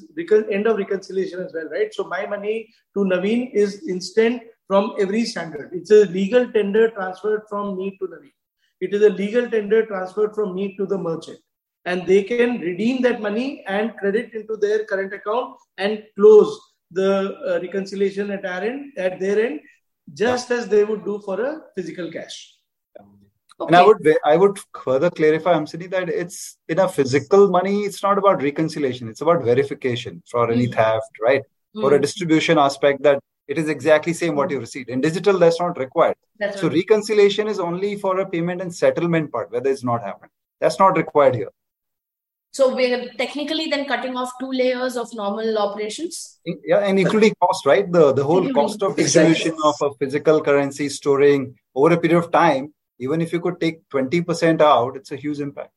end 0.57 0.67
of 0.67 0.77
reconciliation 0.77 1.39
as 1.41 1.53
well, 1.53 1.69
right? 1.69 1.93
So 1.93 2.03
my 2.03 2.25
money 2.25 2.55
to 2.95 3.05
Navin 3.11 3.51
is 3.53 3.87
instant 3.87 4.41
from 4.67 4.93
every 4.99 5.23
standard. 5.25 5.69
It's 5.73 5.91
a 5.91 6.05
legal 6.05 6.51
tender 6.51 6.89
transferred 6.89 7.43
from 7.49 7.77
me 7.77 7.97
to 7.99 8.07
Navin. 8.07 8.33
It 8.81 8.93
is 8.93 9.01
a 9.01 9.09
legal 9.09 9.49
tender 9.49 9.85
transferred 9.85 10.35
from 10.35 10.53
me 10.53 10.75
to 10.77 10.85
the 10.85 10.97
merchant. 10.97 11.39
And 11.85 12.05
they 12.05 12.23
can 12.23 12.59
redeem 12.59 13.01
that 13.03 13.21
money 13.21 13.63
and 13.65 13.95
credit 13.95 14.33
into 14.33 14.57
their 14.57 14.83
current 14.83 15.13
account 15.13 15.55
and 15.77 16.03
close 16.17 16.59
the 16.91 17.11
uh, 17.47 17.59
reconciliation 17.61 18.31
at 18.31 18.45
our 18.45 18.61
end, 18.61 18.91
at 18.97 19.19
their 19.19 19.39
end, 19.45 19.61
just 20.13 20.51
as 20.51 20.67
they 20.67 20.83
would 20.83 21.05
do 21.05 21.21
for 21.25 21.39
a 21.41 21.61
physical 21.75 22.11
cash. 22.11 22.56
Okay. 23.59 23.67
And 23.69 23.75
I 23.75 23.85
would 23.85 24.17
I 24.23 24.37
would 24.37 24.59
further 24.83 25.09
clarify, 25.09 25.53
Hamsini, 25.53 25.89
that 25.89 26.09
it's 26.09 26.57
in 26.69 26.77
a 26.77 26.87
physical 26.87 27.49
money, 27.49 27.81
it's 27.81 28.03
not 28.03 28.17
about 28.17 28.43
reconciliation, 28.43 29.07
it's 29.07 29.21
about 29.21 29.43
verification 29.43 30.21
for 30.29 30.51
any 30.51 30.67
mm. 30.67 30.75
theft, 30.75 31.09
right? 31.21 31.41
Mm. 31.75 31.81
For 31.81 31.93
a 31.95 32.01
distribution 32.01 32.59
aspect 32.59 33.01
that 33.01 33.19
it 33.47 33.57
is 33.57 33.67
exactly 33.67 34.13
same 34.13 34.35
what 34.35 34.51
you 34.51 34.59
received. 34.59 34.89
In 34.89 35.01
digital, 35.01 35.39
that's 35.39 35.59
not 35.59 35.77
required. 35.79 36.15
That's 36.37 36.61
so 36.61 36.67
right. 36.67 36.77
reconciliation 36.77 37.47
is 37.47 37.59
only 37.59 37.95
for 37.95 38.19
a 38.19 38.29
payment 38.29 38.61
and 38.61 38.73
settlement 38.73 39.31
part, 39.31 39.51
whether 39.51 39.71
it's 39.71 39.83
not 39.83 40.03
happened. 40.03 40.31
That's 40.59 40.77
not 40.77 40.95
required 40.95 41.35
here. 41.35 41.49
So 42.51 42.75
we're 42.75 43.11
technically 43.17 43.67
then 43.69 43.85
cutting 43.87 44.15
off 44.17 44.31
two 44.39 44.51
layers 44.51 44.97
of 44.97 45.13
normal 45.13 45.57
operations. 45.57 46.39
Yeah, 46.45 46.79
and 46.79 46.99
including 46.99 47.33
cost, 47.41 47.65
right? 47.65 47.91
The 47.91 48.13
the 48.13 48.23
whole 48.23 48.53
cost 48.53 48.83
of 48.83 48.95
distribution 48.95 49.53
exactly. 49.53 49.73
of 49.81 49.91
a 49.91 49.95
physical 49.95 50.41
currency 50.41 50.89
storing 50.89 51.55
over 51.75 51.93
a 51.93 51.97
period 51.97 52.19
of 52.19 52.31
time 52.31 52.73
even 52.99 53.21
if 53.21 53.33
you 53.33 53.39
could 53.39 53.59
take 53.59 53.87
20% 53.89 54.61
out, 54.61 54.95
it's 54.95 55.11
a 55.11 55.15
huge 55.15 55.39
impact. 55.39 55.71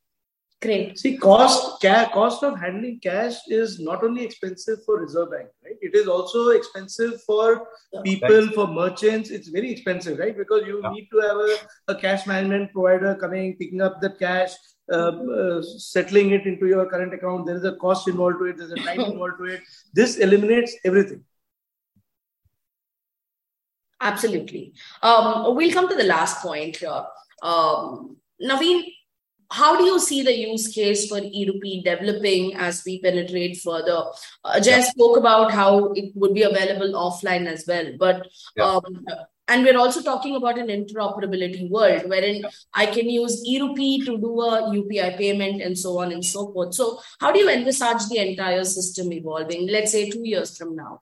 Great. 0.62 0.98
See, 0.98 1.16
cost 1.16 1.80
ca- 1.80 2.10
cost 2.12 2.42
of 2.42 2.60
handling 2.60 3.00
cash 3.00 3.36
is 3.48 3.80
not 3.80 4.04
only 4.04 4.22
expensive 4.22 4.84
for 4.84 5.00
Reserve 5.00 5.30
Bank, 5.30 5.48
right? 5.64 5.76
It 5.80 5.94
is 5.94 6.06
also 6.06 6.50
expensive 6.50 7.22
for 7.22 7.66
people, 8.04 8.50
for 8.50 8.66
merchants. 8.66 9.30
It's 9.30 9.48
very 9.48 9.70
expensive, 9.70 10.18
right? 10.18 10.36
Because 10.36 10.66
you 10.66 10.82
yeah. 10.82 10.90
need 10.90 11.08
to 11.12 11.20
have 11.20 11.36
a, 11.38 11.92
a, 11.92 11.94
cash 11.98 12.26
management 12.26 12.72
provider 12.72 13.14
coming, 13.14 13.56
picking 13.56 13.80
up 13.80 14.02
the 14.02 14.10
cash, 14.10 14.50
uh, 14.92 15.12
uh, 15.38 15.62
settling 15.62 16.32
it 16.32 16.44
into 16.46 16.66
your 16.66 16.84
current 16.90 17.14
account. 17.14 17.46
There 17.46 17.56
is 17.56 17.64
a 17.64 17.76
cost 17.76 18.06
involved 18.06 18.40
to 18.40 18.44
it. 18.44 18.58
There's 18.58 18.72
a 18.72 18.76
time 18.76 19.00
involved 19.12 19.38
to 19.38 19.44
it. 19.44 19.62
This 19.94 20.18
eliminates 20.18 20.76
everything. 20.84 21.24
Absolutely. 24.00 24.72
Um, 25.02 25.54
we'll 25.54 25.72
come 25.72 25.88
to 25.88 25.94
the 25.94 26.04
last 26.04 26.42
point 26.42 26.76
here. 26.76 27.04
Um, 27.42 28.16
Navin, 28.42 28.84
how 29.50 29.76
do 29.76 29.84
you 29.84 29.98
see 29.98 30.22
the 30.22 30.34
use 30.34 30.68
case 30.68 31.08
for 31.08 31.18
e-rupee 31.18 31.82
developing 31.82 32.54
as 32.54 32.82
we 32.86 33.00
penetrate 33.00 33.58
further? 33.58 34.04
Uh, 34.44 34.60
yeah. 34.62 34.80
spoke 34.82 35.16
about 35.16 35.50
how 35.50 35.92
it 35.92 36.12
would 36.14 36.34
be 36.34 36.42
available 36.42 36.92
offline 36.92 37.46
as 37.46 37.64
well, 37.66 37.92
but 37.98 38.28
yeah. 38.56 38.64
um, 38.64 39.04
and 39.48 39.64
we're 39.64 39.76
also 39.76 40.00
talking 40.00 40.36
about 40.36 40.58
an 40.58 40.68
interoperability 40.68 41.68
world 41.68 42.08
wherein 42.08 42.44
I 42.72 42.86
can 42.86 43.10
use 43.10 43.44
e-rupee 43.44 44.04
to 44.04 44.16
do 44.16 44.40
a 44.40 44.70
UPI 44.70 45.18
payment 45.18 45.60
and 45.60 45.76
so 45.76 45.98
on 45.98 46.12
and 46.12 46.24
so 46.24 46.52
forth. 46.52 46.72
So, 46.74 47.00
how 47.18 47.32
do 47.32 47.40
you 47.40 47.50
envisage 47.50 48.06
the 48.08 48.18
entire 48.18 48.64
system 48.64 49.12
evolving? 49.12 49.66
Let's 49.68 49.90
say 49.90 50.08
two 50.08 50.22
years 50.22 50.56
from 50.56 50.76
now. 50.76 51.00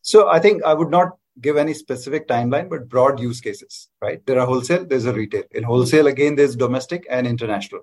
So, 0.00 0.28
I 0.28 0.40
think 0.40 0.64
I 0.64 0.72
would 0.72 0.90
not 0.90 1.18
give 1.40 1.56
any 1.56 1.74
specific 1.74 2.28
timeline, 2.28 2.68
but 2.68 2.88
broad 2.88 3.20
use 3.20 3.40
cases, 3.40 3.88
right? 4.00 4.24
There 4.26 4.40
are 4.40 4.46
wholesale, 4.46 4.86
there's 4.86 5.04
a 5.04 5.12
retail. 5.12 5.44
In 5.52 5.62
wholesale, 5.62 6.06
again, 6.06 6.34
there's 6.34 6.56
domestic 6.56 7.06
and 7.10 7.26
international. 7.26 7.82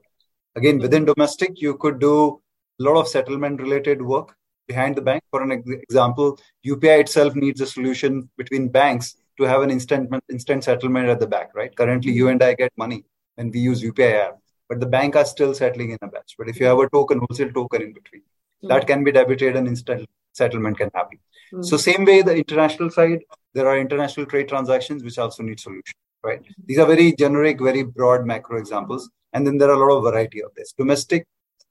Again, 0.55 0.79
within 0.79 1.05
domestic, 1.05 1.61
you 1.61 1.75
could 1.77 1.99
do 1.99 2.41
a 2.79 2.83
lot 2.83 2.99
of 2.99 3.07
settlement 3.07 3.61
related 3.61 4.01
work 4.01 4.35
behind 4.67 4.95
the 4.95 5.01
bank. 5.01 5.23
For 5.29 5.41
an 5.41 5.63
example, 5.67 6.39
UPI 6.65 7.01
itself 7.01 7.35
needs 7.35 7.61
a 7.61 7.67
solution 7.67 8.29
between 8.37 8.69
banks 8.69 9.15
to 9.37 9.43
have 9.43 9.61
an 9.61 9.71
instant 9.71 10.13
instant 10.29 10.63
settlement 10.63 11.09
at 11.09 11.19
the 11.19 11.27
back, 11.27 11.51
right? 11.55 11.75
Currently, 11.75 12.11
you 12.11 12.29
and 12.29 12.41
I 12.41 12.53
get 12.53 12.71
money 12.77 13.03
when 13.35 13.49
we 13.51 13.59
use 13.59 13.81
UPI 13.81 14.27
app, 14.27 14.37
but 14.69 14.79
the 14.79 14.85
bank 14.85 15.15
are 15.15 15.25
still 15.25 15.53
settling 15.53 15.91
in 15.91 15.97
a 16.01 16.07
batch. 16.07 16.35
But 16.37 16.49
if 16.49 16.59
you 16.59 16.67
have 16.67 16.79
a 16.79 16.89
token, 16.89 17.19
wholesale 17.19 17.51
token 17.51 17.81
in 17.81 17.93
between, 17.93 18.21
mm-hmm. 18.21 18.67
that 18.67 18.85
can 18.85 19.03
be 19.03 19.11
debited 19.11 19.55
and 19.55 19.67
instant 19.67 20.07
settlement 20.33 20.77
can 20.77 20.91
happen. 20.93 21.17
Mm-hmm. 21.51 21.63
So 21.63 21.77
same 21.77 22.05
way, 22.05 22.21
the 22.21 22.35
international 22.35 22.91
side, 22.91 23.23
there 23.53 23.67
are 23.67 23.77
international 23.77 24.25
trade 24.25 24.47
transactions 24.47 25.03
which 25.03 25.17
also 25.17 25.43
need 25.43 25.59
solution, 25.59 25.95
right? 26.23 26.41
These 26.65 26.79
are 26.79 26.87
very 26.87 27.13
generic, 27.13 27.61
very 27.61 27.83
broad 27.83 28.25
macro 28.25 28.57
examples. 28.57 29.09
And 29.33 29.45
then 29.45 29.57
there 29.57 29.69
are 29.69 29.73
a 29.73 29.77
lot 29.77 29.97
of 29.97 30.03
variety 30.03 30.43
of 30.43 30.53
this. 30.55 30.73
Domestic, 30.73 31.25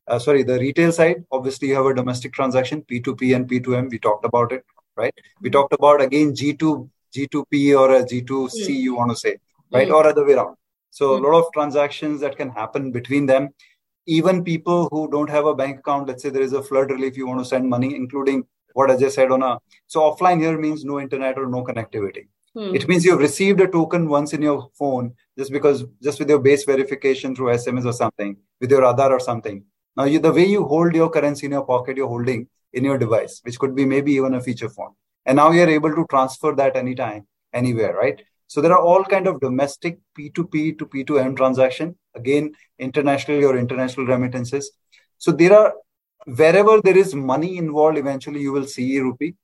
uh, 0.08 0.18
sorry, 0.18 0.42
the 0.42 0.58
retail 0.58 0.92
side, 0.92 1.24
obviously 1.30 1.68
you 1.68 1.74
have 1.74 1.86
a 1.86 1.94
domestic 1.94 2.32
transaction, 2.32 2.82
P2P 2.82 3.36
and 3.36 3.48
P2M. 3.48 3.90
We 3.90 3.98
talked 3.98 4.24
about 4.24 4.52
it, 4.52 4.64
right? 4.96 5.14
We 5.40 5.50
talked 5.50 5.72
about 5.72 6.00
again 6.00 6.32
G2, 6.32 6.88
G2P 7.14 7.78
or 7.78 7.96
a 7.96 8.02
G2C, 8.04 8.68
mm. 8.68 8.74
you 8.74 8.96
want 8.96 9.10
to 9.10 9.16
say, 9.16 9.36
right? 9.72 9.88
Mm. 9.88 9.94
Or 9.94 10.06
other 10.06 10.26
way 10.26 10.34
around. 10.34 10.56
So 10.90 11.10
mm. 11.10 11.24
a 11.24 11.28
lot 11.28 11.38
of 11.38 11.52
transactions 11.52 12.20
that 12.20 12.36
can 12.36 12.50
happen 12.50 12.90
between 12.90 13.26
them. 13.26 13.50
Even 14.06 14.42
people 14.42 14.88
who 14.90 15.08
don't 15.10 15.30
have 15.30 15.46
a 15.46 15.54
bank 15.54 15.78
account, 15.78 16.08
let's 16.08 16.24
say 16.24 16.30
there 16.30 16.42
is 16.42 16.52
a 16.52 16.62
flood 16.62 16.90
relief, 16.90 17.16
you 17.16 17.26
want 17.26 17.38
to 17.38 17.44
send 17.44 17.68
money, 17.68 17.94
including 17.94 18.44
what 18.74 18.90
I 18.90 18.96
just 18.96 19.14
said 19.14 19.30
on 19.30 19.42
a 19.42 19.58
so 19.86 20.00
offline 20.00 20.40
here 20.40 20.58
means 20.58 20.84
no 20.84 21.00
internet 21.00 21.38
or 21.38 21.46
no 21.46 21.64
connectivity. 21.64 22.28
Hmm. 22.54 22.74
It 22.74 22.86
means 22.88 23.04
you've 23.04 23.20
received 23.20 23.60
a 23.60 23.68
token 23.68 24.08
once 24.08 24.32
in 24.32 24.42
your 24.42 24.68
phone 24.78 25.14
just 25.38 25.52
because 25.52 25.84
just 26.02 26.18
with 26.18 26.28
your 26.28 26.38
base 26.38 26.64
verification 26.64 27.34
through 27.34 27.54
SMS 27.54 27.86
or 27.86 27.92
something, 27.92 28.36
with 28.60 28.70
your 28.70 28.82
Aadhaar 28.82 29.10
or 29.10 29.20
something. 29.20 29.64
Now 29.96 30.04
you, 30.04 30.18
the 30.18 30.32
way 30.32 30.44
you 30.44 30.64
hold 30.64 30.94
your 30.94 31.10
currency 31.10 31.46
in 31.46 31.52
your 31.52 31.64
pocket, 31.64 31.96
you're 31.96 32.08
holding 32.08 32.48
in 32.72 32.84
your 32.84 32.98
device, 32.98 33.40
which 33.44 33.58
could 33.58 33.74
be 33.74 33.84
maybe 33.84 34.12
even 34.12 34.34
a 34.34 34.40
feature 34.40 34.68
phone. 34.68 34.92
And 35.26 35.36
now 35.36 35.50
you're 35.50 35.68
able 35.68 35.94
to 35.94 36.06
transfer 36.10 36.54
that 36.56 36.76
anytime, 36.76 37.26
anywhere, 37.52 37.94
right? 37.94 38.22
So 38.46 38.60
there 38.60 38.72
are 38.72 38.82
all 38.82 39.04
kind 39.04 39.26
of 39.26 39.40
domestic 39.40 39.98
P2P 40.18 40.78
to 40.78 40.86
P2M 40.86 41.36
transaction, 41.36 41.96
again, 42.14 42.52
internationally 42.78 43.44
or 43.44 43.56
international 43.56 44.06
remittances. 44.06 44.72
So 45.18 45.32
there 45.32 45.56
are, 45.56 45.74
wherever 46.24 46.80
there 46.80 46.96
is 46.96 47.14
money 47.14 47.56
involved, 47.58 47.98
eventually 47.98 48.40
you 48.40 48.52
will 48.52 48.66
see 48.66 48.98
rupee. 49.00 49.34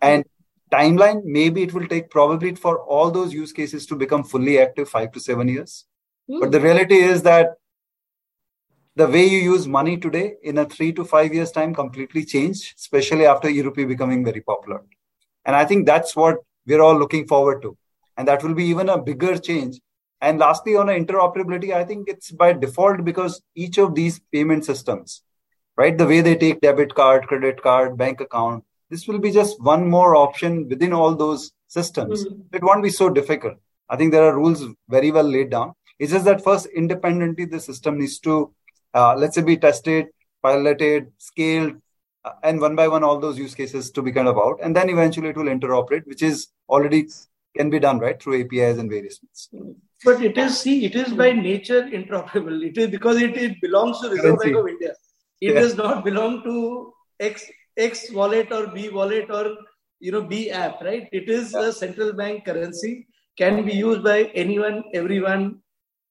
And 0.00 0.24
timeline, 0.72 1.24
maybe 1.24 1.62
it 1.62 1.72
will 1.72 1.86
take 1.86 2.10
probably 2.10 2.54
for 2.54 2.80
all 2.80 3.10
those 3.10 3.32
use 3.32 3.52
cases 3.52 3.86
to 3.86 3.96
become 3.96 4.24
fully 4.24 4.58
active 4.58 4.88
five 4.88 5.12
to 5.12 5.20
seven 5.20 5.48
years. 5.48 5.86
Mm. 6.30 6.40
But 6.40 6.52
the 6.52 6.60
reality 6.60 6.96
is 6.96 7.22
that 7.22 7.54
the 8.94 9.06
way 9.06 9.26
you 9.26 9.38
use 9.38 9.66
money 9.66 9.96
today 9.98 10.34
in 10.42 10.58
a 10.58 10.64
three 10.64 10.92
to 10.92 11.04
five 11.04 11.34
years 11.34 11.50
time 11.50 11.74
completely 11.74 12.24
changed, 12.24 12.74
especially 12.78 13.26
after 13.26 13.48
e-rupee 13.48 13.84
becoming 13.84 14.24
very 14.24 14.40
popular. 14.40 14.82
And 15.44 15.54
I 15.54 15.64
think 15.64 15.86
that's 15.86 16.16
what 16.16 16.38
we're 16.66 16.80
all 16.80 16.98
looking 16.98 17.26
forward 17.26 17.62
to 17.62 17.76
and 18.16 18.26
that 18.28 18.42
will 18.42 18.54
be 18.54 18.64
even 18.64 18.88
a 18.88 19.00
bigger 19.00 19.38
change 19.38 19.80
and 20.20 20.38
lastly 20.38 20.76
on 20.76 20.86
interoperability 20.86 21.72
i 21.72 21.84
think 21.84 22.08
it's 22.08 22.30
by 22.30 22.52
default 22.52 23.04
because 23.04 23.42
each 23.54 23.78
of 23.78 23.94
these 23.94 24.20
payment 24.32 24.64
systems 24.64 25.22
right 25.76 25.98
the 25.98 26.06
way 26.06 26.20
they 26.20 26.36
take 26.36 26.60
debit 26.60 26.94
card 26.94 27.26
credit 27.26 27.62
card 27.62 27.96
bank 27.96 28.20
account 28.20 28.64
this 28.90 29.06
will 29.06 29.18
be 29.18 29.30
just 29.30 29.60
one 29.62 29.88
more 29.88 30.16
option 30.16 30.68
within 30.68 30.92
all 30.92 31.14
those 31.14 31.52
systems 31.66 32.24
mm-hmm. 32.24 32.56
it 32.56 32.62
won't 32.62 32.82
be 32.82 32.90
so 32.90 33.08
difficult 33.08 33.56
i 33.88 33.96
think 33.96 34.12
there 34.12 34.24
are 34.24 34.36
rules 34.36 34.64
very 34.88 35.10
well 35.10 35.30
laid 35.36 35.50
down 35.50 35.72
it's 35.98 36.12
just 36.12 36.24
that 36.24 36.42
first 36.42 36.66
independently 36.66 37.44
the 37.44 37.60
system 37.60 37.98
needs 37.98 38.18
to 38.18 38.52
uh, 38.94 39.14
let's 39.14 39.34
say 39.34 39.42
be 39.42 39.56
tested 39.56 40.06
piloted 40.42 41.10
scaled 41.18 41.74
uh, 42.24 42.32
and 42.42 42.60
one 42.60 42.76
by 42.76 42.88
one 42.88 43.04
all 43.04 43.18
those 43.18 43.38
use 43.38 43.54
cases 43.54 43.90
to 43.90 44.02
be 44.02 44.12
kind 44.12 44.28
of 44.28 44.38
out 44.38 44.58
and 44.62 44.74
then 44.74 44.88
eventually 44.88 45.28
it 45.28 45.36
will 45.36 45.54
interoperate 45.56 46.06
which 46.06 46.22
is 46.22 46.48
already 46.68 47.06
can 47.56 47.70
be 47.70 47.78
done 47.78 47.98
right 47.98 48.22
through 48.22 48.42
APIs 48.42 48.78
and 48.78 48.90
various 48.90 49.20
means. 49.22 49.76
But 50.04 50.22
it 50.22 50.36
is 50.36 50.60
see, 50.60 50.84
it 50.84 50.94
is 50.94 51.12
by 51.14 51.32
nature 51.32 51.82
interoperable. 51.82 52.64
It 52.64 52.76
is 52.76 52.88
because 52.88 53.20
it, 53.20 53.36
it 53.36 53.60
belongs 53.60 54.00
to 54.00 54.10
Reserve 54.10 54.38
Bank 54.38 54.56
of 54.56 54.68
India. 54.68 54.94
It 55.40 55.54
yeah. 55.54 55.60
does 55.60 55.76
not 55.76 56.04
belong 56.04 56.42
to 56.44 56.92
X 57.20 57.44
X 57.76 58.10
wallet 58.12 58.52
or 58.52 58.68
B 58.68 58.88
wallet 58.88 59.30
or 59.30 59.56
you 60.00 60.12
know 60.12 60.22
B 60.22 60.50
app, 60.50 60.80
right? 60.82 61.08
It 61.12 61.28
is 61.28 61.54
a 61.54 61.72
central 61.72 62.12
bank 62.12 62.44
currency, 62.46 63.06
can 63.36 63.64
be 63.64 63.74
used 63.74 64.02
by 64.02 64.24
anyone, 64.34 64.84
everyone, 64.94 65.60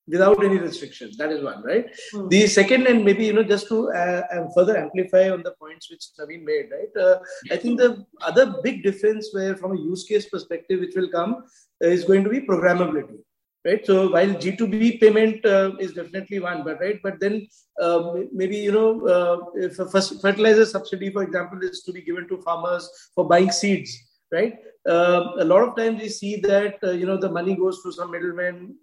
without 0.08 0.44
any 0.44 0.60
restrictions. 0.60 1.18
That 1.18 1.32
is 1.32 1.44
one, 1.44 1.64
right? 1.64 1.86
Mm-hmm. 2.14 2.28
The 2.30 2.48
second, 2.48 2.88
and 2.88 3.04
maybe 3.04 3.26
you 3.26 3.34
know, 3.34 3.44
just 3.44 3.68
to 3.70 3.92
uh, 3.92 4.22
uh, 4.32 4.46
further 4.56 4.78
amplify 4.78 5.30
on 5.30 5.44
the 5.44 5.52
points 5.60 5.90
which 5.90 6.04
Navin 6.20 6.44
made, 6.44 6.70
right? 6.72 7.04
Uh, 7.04 7.20
I 7.52 7.58
think 7.58 7.80
the 7.80 8.06
other 8.22 8.56
big 8.64 8.84
difference, 8.84 9.30
where 9.34 9.56
from 9.56 9.72
a 9.74 9.80
use 9.80 10.04
case 10.04 10.30
perspective, 10.30 10.80
which 10.80 10.96
will 10.96 11.10
come, 11.10 11.44
uh, 11.84 11.88
is 11.88 12.06
going 12.06 12.24
to 12.24 12.30
be 12.30 12.42
programmability. 12.42 13.18
Right, 13.66 13.84
so 13.84 14.12
while 14.12 14.28
G2B 14.28 15.00
payment 15.00 15.44
uh, 15.44 15.72
is 15.80 15.94
definitely 15.94 16.40
one, 16.40 16.64
but 16.64 16.80
right, 16.80 17.00
but 17.02 17.20
then 17.20 17.48
um, 17.82 18.30
maybe 18.32 18.58
you 18.58 18.72
know 18.72 19.52
if 19.56 19.80
a 19.80 19.88
fertilizer 19.90 20.66
subsidy, 20.68 21.12
for 21.12 21.24
example, 21.24 21.64
is 21.64 21.82
to 21.82 21.92
be 21.92 22.04
given 22.04 22.28
to 22.28 22.38
farmers 22.44 22.88
for 23.16 23.28
buying 23.28 23.52
seeds, 23.52 23.98
right? 24.32 24.54
Uh, 24.88 25.32
a 25.40 25.44
lot 25.44 25.68
of 25.68 25.76
times 25.76 26.00
we 26.00 26.10
see 26.10 26.36
that 26.42 26.78
uh, 26.84 26.92
you 26.92 27.08
know 27.08 27.18
the 27.18 27.30
money 27.30 27.56
goes 27.56 27.82
to 27.82 27.92
some 27.92 28.12
middleman 28.12 28.76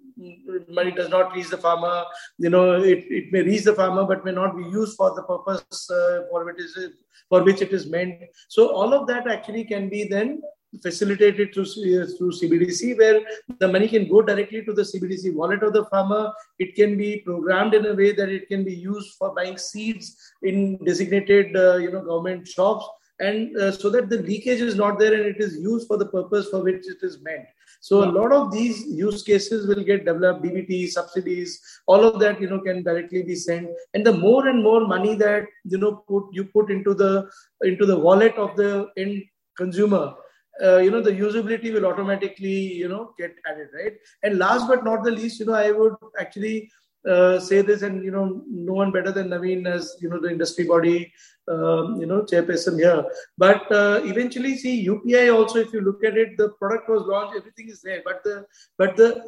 money 0.68 0.90
does 0.90 1.08
not 1.08 1.32
reach 1.34 1.48
the 1.48 1.56
farmer 1.56 2.04
you 2.38 2.50
know 2.50 2.72
it, 2.82 3.04
it 3.08 3.32
may 3.32 3.42
reach 3.42 3.64
the 3.64 3.74
farmer 3.74 4.04
but 4.04 4.24
may 4.24 4.32
not 4.32 4.56
be 4.56 4.64
used 4.64 4.96
for 4.96 5.14
the 5.14 5.22
purpose 5.22 5.90
uh, 5.90 6.22
for 6.30 6.44
which 6.44 6.58
it 6.58 6.76
is 6.76 6.92
for 7.28 7.42
which 7.42 7.62
it 7.62 7.72
is 7.72 7.86
meant 7.86 8.20
so 8.48 8.68
all 8.68 8.92
of 8.92 9.06
that 9.06 9.26
actually 9.28 9.64
can 9.64 9.88
be 9.88 10.04
then 10.04 10.40
facilitated 10.80 11.52
through 11.52 11.66
through 11.66 12.32
CBDC, 12.32 12.96
where 12.98 13.20
the 13.58 13.68
money 13.68 13.88
can 13.88 14.08
go 14.08 14.22
directly 14.22 14.64
to 14.64 14.72
the 14.72 14.82
CBDC 14.82 15.34
wallet 15.34 15.62
of 15.62 15.72
the 15.72 15.84
farmer. 15.86 16.32
It 16.58 16.74
can 16.74 16.96
be 16.96 17.18
programmed 17.18 17.74
in 17.74 17.86
a 17.86 17.94
way 17.94 18.12
that 18.12 18.28
it 18.28 18.48
can 18.48 18.64
be 18.64 18.74
used 18.74 19.14
for 19.18 19.34
buying 19.34 19.58
seeds 19.58 20.16
in 20.42 20.78
designated, 20.84 21.56
uh, 21.56 21.76
you 21.76 21.90
know, 21.90 22.02
government 22.02 22.48
shops. 22.48 22.86
And 23.20 23.56
uh, 23.56 23.70
so 23.70 23.88
that 23.90 24.08
the 24.08 24.18
leakage 24.18 24.60
is 24.60 24.74
not 24.74 24.98
there 24.98 25.14
and 25.14 25.26
it 25.26 25.40
is 25.40 25.56
used 25.56 25.86
for 25.86 25.96
the 25.96 26.06
purpose 26.06 26.48
for 26.48 26.62
which 26.62 26.88
it 26.88 26.98
is 27.02 27.20
meant. 27.22 27.44
So 27.80 28.04
a 28.04 28.10
lot 28.10 28.32
of 28.32 28.50
these 28.50 28.86
use 28.86 29.22
cases 29.22 29.66
will 29.66 29.82
get 29.84 30.04
developed 30.04 30.44
dbt 30.44 30.88
subsidies 30.88 31.60
all 31.86 32.04
of 32.04 32.20
that 32.20 32.40
you 32.40 32.48
know 32.48 32.60
can 32.60 32.82
directly 32.82 33.22
be 33.22 33.34
sent. 33.34 33.68
And 33.94 34.06
the 34.06 34.12
more 34.12 34.48
and 34.48 34.62
more 34.62 34.86
money 34.86 35.14
that 35.16 35.46
you 35.64 35.78
know 35.78 35.96
put 36.08 36.26
you 36.32 36.44
put 36.44 36.70
into 36.70 36.94
the 36.94 37.28
into 37.62 37.86
the 37.86 37.98
wallet 37.98 38.34
of 38.36 38.56
the 38.56 38.88
end 38.96 39.22
consumer 39.56 40.14
uh, 40.62 40.78
you 40.78 40.90
know 40.90 41.00
the 41.00 41.12
usability 41.12 41.72
will 41.72 41.86
automatically 41.86 42.58
you 42.82 42.88
know 42.88 43.14
get 43.18 43.34
added 43.50 43.68
right 43.74 43.94
and 44.22 44.38
last 44.38 44.68
but 44.68 44.84
not 44.84 45.02
the 45.04 45.10
least 45.10 45.40
you 45.40 45.46
know 45.46 45.54
i 45.54 45.70
would 45.70 45.94
actually 46.18 46.70
uh, 47.08 47.40
say 47.40 47.62
this, 47.62 47.82
and 47.82 48.04
you 48.04 48.10
know, 48.10 48.42
no 48.48 48.74
one 48.74 48.92
better 48.92 49.10
than 49.10 49.28
Navin 49.28 49.66
as 49.66 49.96
you 50.00 50.08
know 50.08 50.20
the 50.20 50.30
industry 50.30 50.64
body, 50.64 51.12
um, 51.48 52.00
you 52.00 52.06
know, 52.06 52.22
chairperson 52.22 52.78
here. 52.78 53.04
But 53.36 53.70
uh, 53.72 54.02
eventually, 54.04 54.56
see 54.56 54.86
UPI 54.86 55.34
also. 55.34 55.58
If 55.58 55.72
you 55.72 55.80
look 55.80 56.04
at 56.04 56.16
it, 56.16 56.36
the 56.36 56.50
product 56.50 56.88
was 56.88 57.02
launched, 57.02 57.36
everything 57.36 57.68
is 57.68 57.82
there, 57.82 58.02
but 58.04 58.22
the 58.22 58.46
but 58.78 58.96
the 58.96 59.24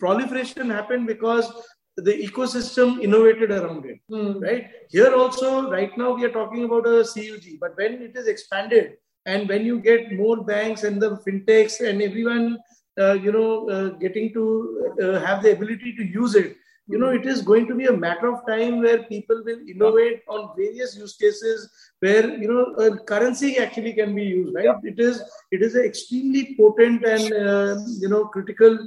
proliferation 0.00 0.68
happened 0.68 1.06
because 1.06 1.52
the 1.96 2.12
ecosystem 2.26 3.00
innovated 3.00 3.50
around 3.52 3.84
it, 3.84 3.98
mm. 4.10 4.42
right? 4.42 4.70
Here 4.88 5.14
also, 5.14 5.70
right 5.70 5.96
now 5.96 6.14
we 6.14 6.24
are 6.24 6.32
talking 6.32 6.64
about 6.64 6.86
a 6.86 7.04
CUG, 7.04 7.60
but 7.60 7.76
when 7.76 8.02
it 8.02 8.16
is 8.16 8.26
expanded 8.26 8.94
and 9.26 9.48
when 9.48 9.64
you 9.64 9.80
get 9.80 10.12
more 10.12 10.42
banks 10.44 10.84
and 10.84 11.00
the 11.00 11.16
fintechs 11.26 11.80
and 11.86 12.02
everyone, 12.02 12.58
uh, 12.98 13.12
you 13.12 13.32
know, 13.32 13.68
uh, 13.68 13.88
getting 13.98 14.32
to 14.32 14.94
uh, 15.02 15.20
have 15.20 15.42
the 15.42 15.52
ability 15.52 15.94
to 15.96 16.04
use 16.04 16.34
it, 16.34 16.56
you 16.88 16.98
know 16.98 17.10
it 17.10 17.26
is 17.26 17.42
going 17.42 17.66
to 17.68 17.74
be 17.74 17.86
a 17.86 17.92
matter 17.92 18.28
of 18.32 18.46
time 18.46 18.80
where 18.80 19.02
people 19.04 19.42
will 19.44 19.60
innovate 19.68 20.22
on 20.28 20.50
various 20.56 20.96
use 20.96 21.16
cases 21.16 21.70
where 22.00 22.26
you 22.42 22.48
know 22.52 22.64
a 22.84 22.98
currency 23.04 23.58
actually 23.58 23.92
can 23.92 24.14
be 24.14 24.24
used 24.24 24.54
right? 24.54 24.68
It 24.82 24.98
is 24.98 25.22
it 25.50 25.62
is 25.62 25.74
an 25.76 25.84
extremely 25.84 26.56
potent 26.56 27.04
and 27.04 27.32
uh, 27.32 27.78
you 28.00 28.08
know 28.08 28.26
critical 28.26 28.78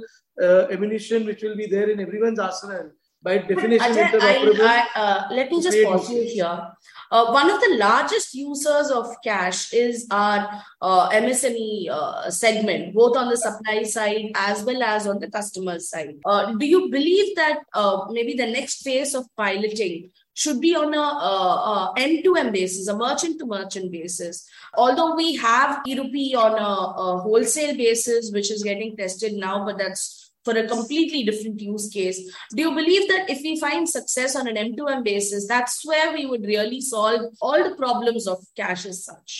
uh, 0.42 0.66
ammunition 0.70 1.26
which 1.26 1.42
will 1.42 1.56
be 1.56 1.66
there 1.66 1.88
in 1.88 2.00
everyone's 2.00 2.38
arsenal 2.38 2.90
by 3.22 3.38
definition 3.38 3.92
Ajay, 3.92 4.20
I, 4.20 4.86
I, 4.94 5.00
uh, 5.02 5.28
let 5.30 5.50
me 5.50 5.62
just 5.62 5.82
pause 5.82 6.10
you 6.10 6.22
here 6.22 6.68
uh, 7.10 7.30
one 7.30 7.50
of 7.50 7.60
the 7.60 7.76
largest 7.78 8.34
users 8.34 8.90
of 8.90 9.06
cash 9.22 9.72
is 9.72 10.06
our 10.10 10.62
uh, 10.80 11.08
MSME 11.10 11.88
uh, 11.90 12.30
segment, 12.30 12.94
both 12.94 13.16
on 13.16 13.28
the 13.28 13.36
supply 13.36 13.82
side 13.82 14.32
as 14.34 14.62
well 14.64 14.82
as 14.82 15.06
on 15.06 15.18
the 15.20 15.30
customer 15.30 15.78
side. 15.78 16.16
Uh, 16.24 16.52
do 16.54 16.66
you 16.66 16.90
believe 16.90 17.36
that 17.36 17.60
uh, 17.74 18.06
maybe 18.10 18.34
the 18.34 18.46
next 18.46 18.82
phase 18.82 19.14
of 19.14 19.24
piloting 19.36 20.10
should 20.36 20.60
be 20.60 20.76
on 20.76 20.92
a, 20.92 21.00
a 21.00 21.94
end-to-end 21.96 22.52
basis, 22.52 22.88
a 22.88 22.96
merchant-to-merchant 22.96 23.90
basis. 23.90 24.46
Although 24.74 25.16
we 25.16 25.34
have 25.36 25.80
e 25.86 25.98
rupee 25.98 26.34
on 26.34 26.52
a, 26.52 26.72
a 27.04 27.18
wholesale 27.18 27.74
basis, 27.74 28.30
which 28.32 28.50
is 28.50 28.62
getting 28.62 28.96
tested 28.98 29.32
now, 29.32 29.64
but 29.64 29.78
that's 29.78 30.25
for 30.46 30.56
a 30.56 30.66
completely 30.68 31.24
different 31.24 31.60
use 31.60 31.88
case. 31.90 32.18
Do 32.54 32.62
you 32.62 32.72
believe 32.74 33.08
that 33.08 33.28
if 33.28 33.42
we 33.42 33.58
find 33.60 33.88
success 33.88 34.36
on 34.36 34.46
an 34.46 34.56
M2M 34.56 35.02
basis, 35.04 35.46
that's 35.48 35.84
where 35.84 36.12
we 36.12 36.24
would 36.24 36.46
really 36.46 36.80
solve 36.80 37.22
all 37.42 37.68
the 37.68 37.74
problems 37.74 38.28
of 38.28 38.38
cash 38.56 38.86
as 38.86 39.04
such? 39.04 39.32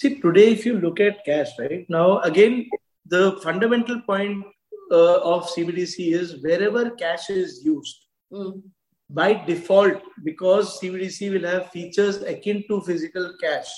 See, 0.00 0.20
today, 0.20 0.48
if 0.52 0.64
you 0.64 0.78
look 0.78 1.00
at 1.00 1.24
cash, 1.24 1.48
right 1.58 1.84
now, 1.88 2.20
again, 2.20 2.68
the 3.06 3.40
fundamental 3.42 4.00
point 4.02 4.44
uh, 4.92 5.18
of 5.32 5.48
CBDC 5.48 6.12
is 6.14 6.42
wherever 6.42 6.90
cash 6.90 7.30
is 7.30 7.62
used, 7.64 7.96
mm. 8.32 8.62
by 9.10 9.34
default, 9.34 10.00
because 10.22 10.80
CBDC 10.80 11.32
will 11.32 11.48
have 11.50 11.70
features 11.70 12.22
akin 12.22 12.64
to 12.68 12.80
physical 12.82 13.32
cash, 13.40 13.68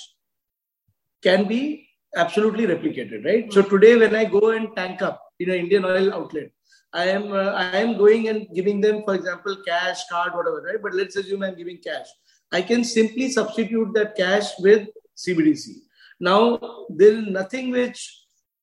can 1.23 1.47
be 1.47 1.87
absolutely 2.15 2.67
replicated, 2.67 3.25
right? 3.25 3.47
Mm. 3.47 3.53
So 3.53 3.61
today, 3.63 3.95
when 3.95 4.15
I 4.15 4.25
go 4.25 4.49
and 4.51 4.75
tank 4.75 5.01
up, 5.01 5.26
in 5.39 5.49
an 5.49 5.55
Indian 5.55 5.85
oil 5.85 6.13
outlet. 6.13 6.51
I 6.93 7.05
am 7.05 7.31
uh, 7.31 7.51
I 7.63 7.77
am 7.77 7.97
going 7.97 8.27
and 8.29 8.47
giving 8.53 8.79
them, 8.81 9.03
for 9.03 9.15
example, 9.15 9.57
cash, 9.67 10.07
card, 10.09 10.33
whatever, 10.33 10.61
right? 10.61 10.81
But 10.81 10.93
let's 10.93 11.15
assume 11.15 11.43
I'm 11.43 11.57
giving 11.57 11.77
cash. 11.77 12.07
I 12.51 12.61
can 12.61 12.83
simply 12.83 13.29
substitute 13.29 13.93
that 13.93 14.15
cash 14.15 14.51
with 14.59 14.87
CBDC. 15.17 15.75
Now 16.19 16.59
there 16.89 17.17
is 17.17 17.27
nothing 17.27 17.71
which 17.71 17.99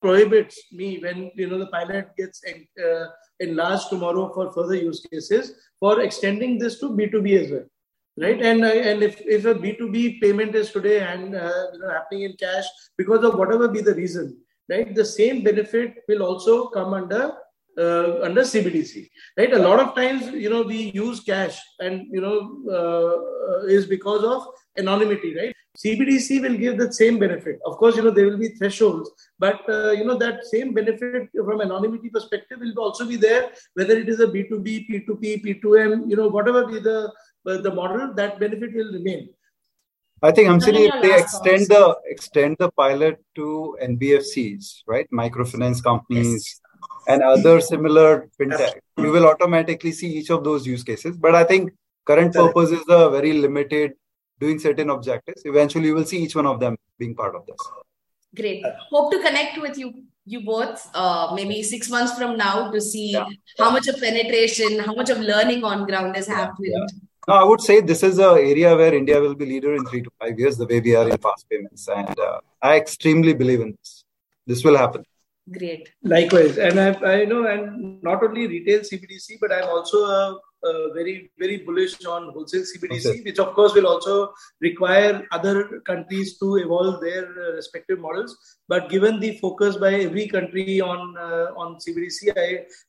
prohibits 0.00 0.60
me 0.72 0.98
when 0.98 1.30
you 1.34 1.48
know 1.48 1.58
the 1.58 1.66
pilot 1.66 2.16
gets 2.16 2.42
uh, 2.46 3.06
enlarged 3.40 3.88
tomorrow 3.90 4.32
for 4.32 4.52
further 4.52 4.76
use 4.76 5.06
cases 5.10 5.52
for 5.80 6.00
extending 6.00 6.58
this 6.58 6.78
to 6.80 6.90
B2B 6.90 7.44
as 7.44 7.50
well 7.50 7.64
right 8.16 8.40
and 8.42 8.64
uh, 8.64 8.68
and 8.68 9.02
if, 9.02 9.20
if 9.22 9.44
a 9.44 9.54
b2b 9.54 10.20
payment 10.20 10.54
is 10.54 10.70
today 10.70 11.00
and 11.00 11.34
uh, 11.34 11.64
you 11.72 11.78
know, 11.80 11.90
happening 11.90 12.22
in 12.22 12.32
cash 12.37 12.64
because 12.96 13.24
of 13.24 13.34
whatever 13.34 13.66
be 13.66 13.80
the 13.80 13.94
reason 13.94 14.37
right? 14.68 14.94
The 14.94 15.05
same 15.05 15.42
benefit 15.42 16.03
will 16.09 16.22
also 16.22 16.68
come 16.68 16.94
under 16.94 17.35
uh, 17.77 18.20
under 18.22 18.42
CBDC, 18.42 19.09
right? 19.37 19.53
A 19.53 19.59
lot 19.59 19.81
of 19.81 19.94
times, 19.96 20.29
you 20.29 20.48
know, 20.48 20.62
we 20.62 20.92
use 20.92 21.20
cash, 21.20 21.59
and 21.81 22.07
you 22.11 22.20
know, 22.20 22.37
uh, 22.70 23.66
is 23.66 23.87
because 23.87 24.22
of 24.22 24.46
anonymity, 24.79 25.37
right? 25.37 25.55
CBDC 25.77 26.40
will 26.40 26.57
give 26.57 26.79
the 26.79 26.92
same 26.92 27.18
benefit. 27.18 27.59
Of 27.66 27.79
course, 27.79 27.96
you 27.96 28.03
know 28.03 28.11
there 28.11 28.27
will 28.27 28.38
be 28.38 28.50
thresholds, 28.50 29.11
but 29.40 29.68
uh, 29.68 29.90
you 29.90 30.05
know 30.05 30.16
that 30.18 30.44
same 30.46 30.72
benefit 30.72 31.31
from 31.35 31.61
anonymity 31.61 32.11
perspective 32.11 32.61
will 32.61 32.79
also 32.79 33.07
be 33.07 33.16
there, 33.16 33.50
whether 33.74 33.96
it 33.98 34.09
is 34.09 34.20
a 34.20 34.29
B2B, 34.29 34.88
P2P, 34.88 35.44
P2M, 35.44 36.09
you 36.09 36.16
know 36.16 36.29
whatever 36.29 36.66
be 36.66 36.79
the 36.79 37.12
uh, 37.48 37.59
the 37.59 37.74
model, 37.74 38.14
that 38.14 38.38
benefit 38.38 38.72
will 38.72 38.92
remain. 38.92 39.29
I 40.22 40.31
think 40.31 40.48
Hamsini, 40.48 40.88
if 40.88 41.03
they 41.03 41.18
extend 41.18 41.66
the 41.68 41.96
extend 42.07 42.57
the 42.59 42.70
pilot 42.70 43.22
to 43.35 43.77
NBFCs, 43.83 44.83
right, 44.87 45.07
microfinance 45.12 45.83
companies, 45.83 46.33
yes. 46.33 46.61
and 47.09 47.22
other 47.22 47.61
similar 47.61 48.29
fintech, 48.40 48.74
you 48.96 49.11
will 49.11 49.27
automatically 49.27 49.92
see 49.92 50.09
each 50.09 50.31
of 50.31 50.44
those 50.44 50.66
use 50.66 50.83
cases. 50.83 51.16
But 51.16 51.35
I 51.35 51.44
think 51.44 51.72
current 52.07 52.33
purpose 52.33 52.70
is 52.70 52.85
a 52.88 53.11
very 53.11 53.35
limited 53.35 53.92
doing 54.40 54.59
certain 54.59 54.90
objectives. 54.90 55.42
Eventually 55.44 55.87
you 55.87 55.94
will 55.94 56.07
see 56.07 56.22
each 56.22 56.35
one 56.35 56.46
of 56.46 56.61
them 56.61 56.77
being 56.98 57.14
part 57.14 57.35
of 57.35 57.46
this. 57.46 57.57
Great. 58.35 58.64
Hope 58.90 59.12
to 59.12 59.18
connect 59.18 59.61
with 59.61 59.79
you 59.79 59.92
you 60.27 60.40
both 60.40 60.88
uh, 60.94 61.33
maybe 61.35 61.62
six 61.62 61.90
months 61.90 62.16
from 62.18 62.37
now 62.38 62.70
to 62.70 62.81
see 62.81 63.12
yeah. 63.12 63.27
how 63.59 63.70
much 63.70 63.88
of 63.88 64.00
penetration 64.00 64.79
how 64.79 64.94
much 64.94 65.11
of 65.11 65.18
learning 65.18 65.62
on 65.64 65.87
ground 65.87 66.16
has 66.16 66.27
happened. 66.27 66.72
Yeah. 66.72 66.87
No 67.28 67.34
i 67.34 67.44
would 67.50 67.62
say 67.68 67.80
this 67.80 68.02
is 68.08 68.18
an 68.18 68.38
area 68.52 68.70
where 68.80 68.94
india 68.94 69.18
will 69.24 69.34
be 69.42 69.46
leader 69.52 69.74
in 69.78 69.84
three 69.90 70.02
to 70.06 70.10
five 70.20 70.38
years 70.38 70.56
the 70.62 70.66
way 70.70 70.80
we 70.80 70.94
are 70.94 71.08
in 71.08 71.18
fast 71.26 71.44
payments. 71.50 71.88
And 71.88 72.18
uh, 72.28 72.38
i 72.62 72.76
extremely 72.76 73.34
believe 73.34 73.60
in 73.60 73.72
this. 73.78 74.04
This 74.46 74.62
will 74.64 74.76
happen. 74.76 75.02
Great. 75.58 75.90
Likewise. 76.02 76.58
And 76.58 76.78
I, 76.80 76.88
I 77.14 77.24
know 77.24 77.46
and 77.46 78.02
not 78.02 78.22
only 78.26 78.46
retail 78.46 78.80
cbdc 78.80 79.38
but 79.40 79.52
i'm 79.56 79.68
also 79.76 79.98
a 80.04 80.38
uh, 80.64 80.92
very 80.92 81.31
very 81.38 81.59
bullish 81.59 82.05
on 82.07 82.33
wholesale 82.33 82.62
CBDC, 82.62 83.07
okay. 83.07 83.22
which 83.22 83.38
of 83.38 83.55
course 83.55 83.74
will 83.74 83.87
also 83.87 84.33
require 84.61 85.27
other 85.33 85.81
countries 85.87 86.38
to 86.38 86.57
evolve 86.57 87.00
their 87.00 87.24
uh, 87.27 87.53
respective 87.53 87.98
models. 87.98 88.37
But 88.68 88.88
given 88.88 89.20
the 89.20 89.38
focus 89.38 89.77
by 89.77 89.94
every 89.94 90.27
country 90.29 90.81
on 90.81 91.16
uh, 91.18 91.48
on 91.57 91.77
CBDC, 91.77 92.33
I 92.37 92.48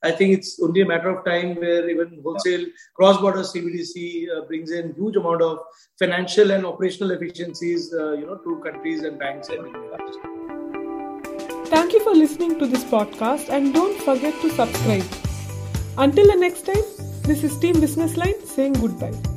I 0.10 0.12
think 0.12 0.38
it's 0.38 0.60
only 0.62 0.82
a 0.82 0.86
matter 0.86 1.10
of 1.10 1.26
time 1.26 1.56
where 1.56 1.90
even 1.90 2.22
wholesale 2.24 2.66
cross 2.96 3.20
border 3.20 3.42
CBDC 3.42 4.28
uh, 4.30 4.46
brings 4.46 4.72
in 4.72 4.94
huge 4.94 5.16
amount 5.16 5.42
of 5.42 5.60
financial 6.00 6.52
and 6.52 6.66
operational 6.66 7.12
efficiencies, 7.12 7.94
uh, 7.94 8.14
you 8.14 8.26
know, 8.26 8.38
to 8.38 8.62
countries 8.64 9.04
and 9.04 9.20
banks 9.20 9.50
and 9.50 9.66
Thank 11.68 11.94
you 11.94 12.00
for 12.04 12.14
listening 12.14 12.60
to 12.60 12.68
this 12.68 12.84
podcast 12.84 13.50
and 13.50 13.74
don't 13.74 14.00
forget 14.02 14.40
to 14.42 14.50
subscribe. 14.52 15.04
Until 15.98 16.28
the 16.28 16.36
next 16.36 16.66
time, 16.66 16.84
this 17.26 17.44
is 17.44 17.58
Team 17.58 17.80
Business 17.80 18.18
Line 18.18 18.40
saying 18.46 18.74
goodbye. 18.74 19.35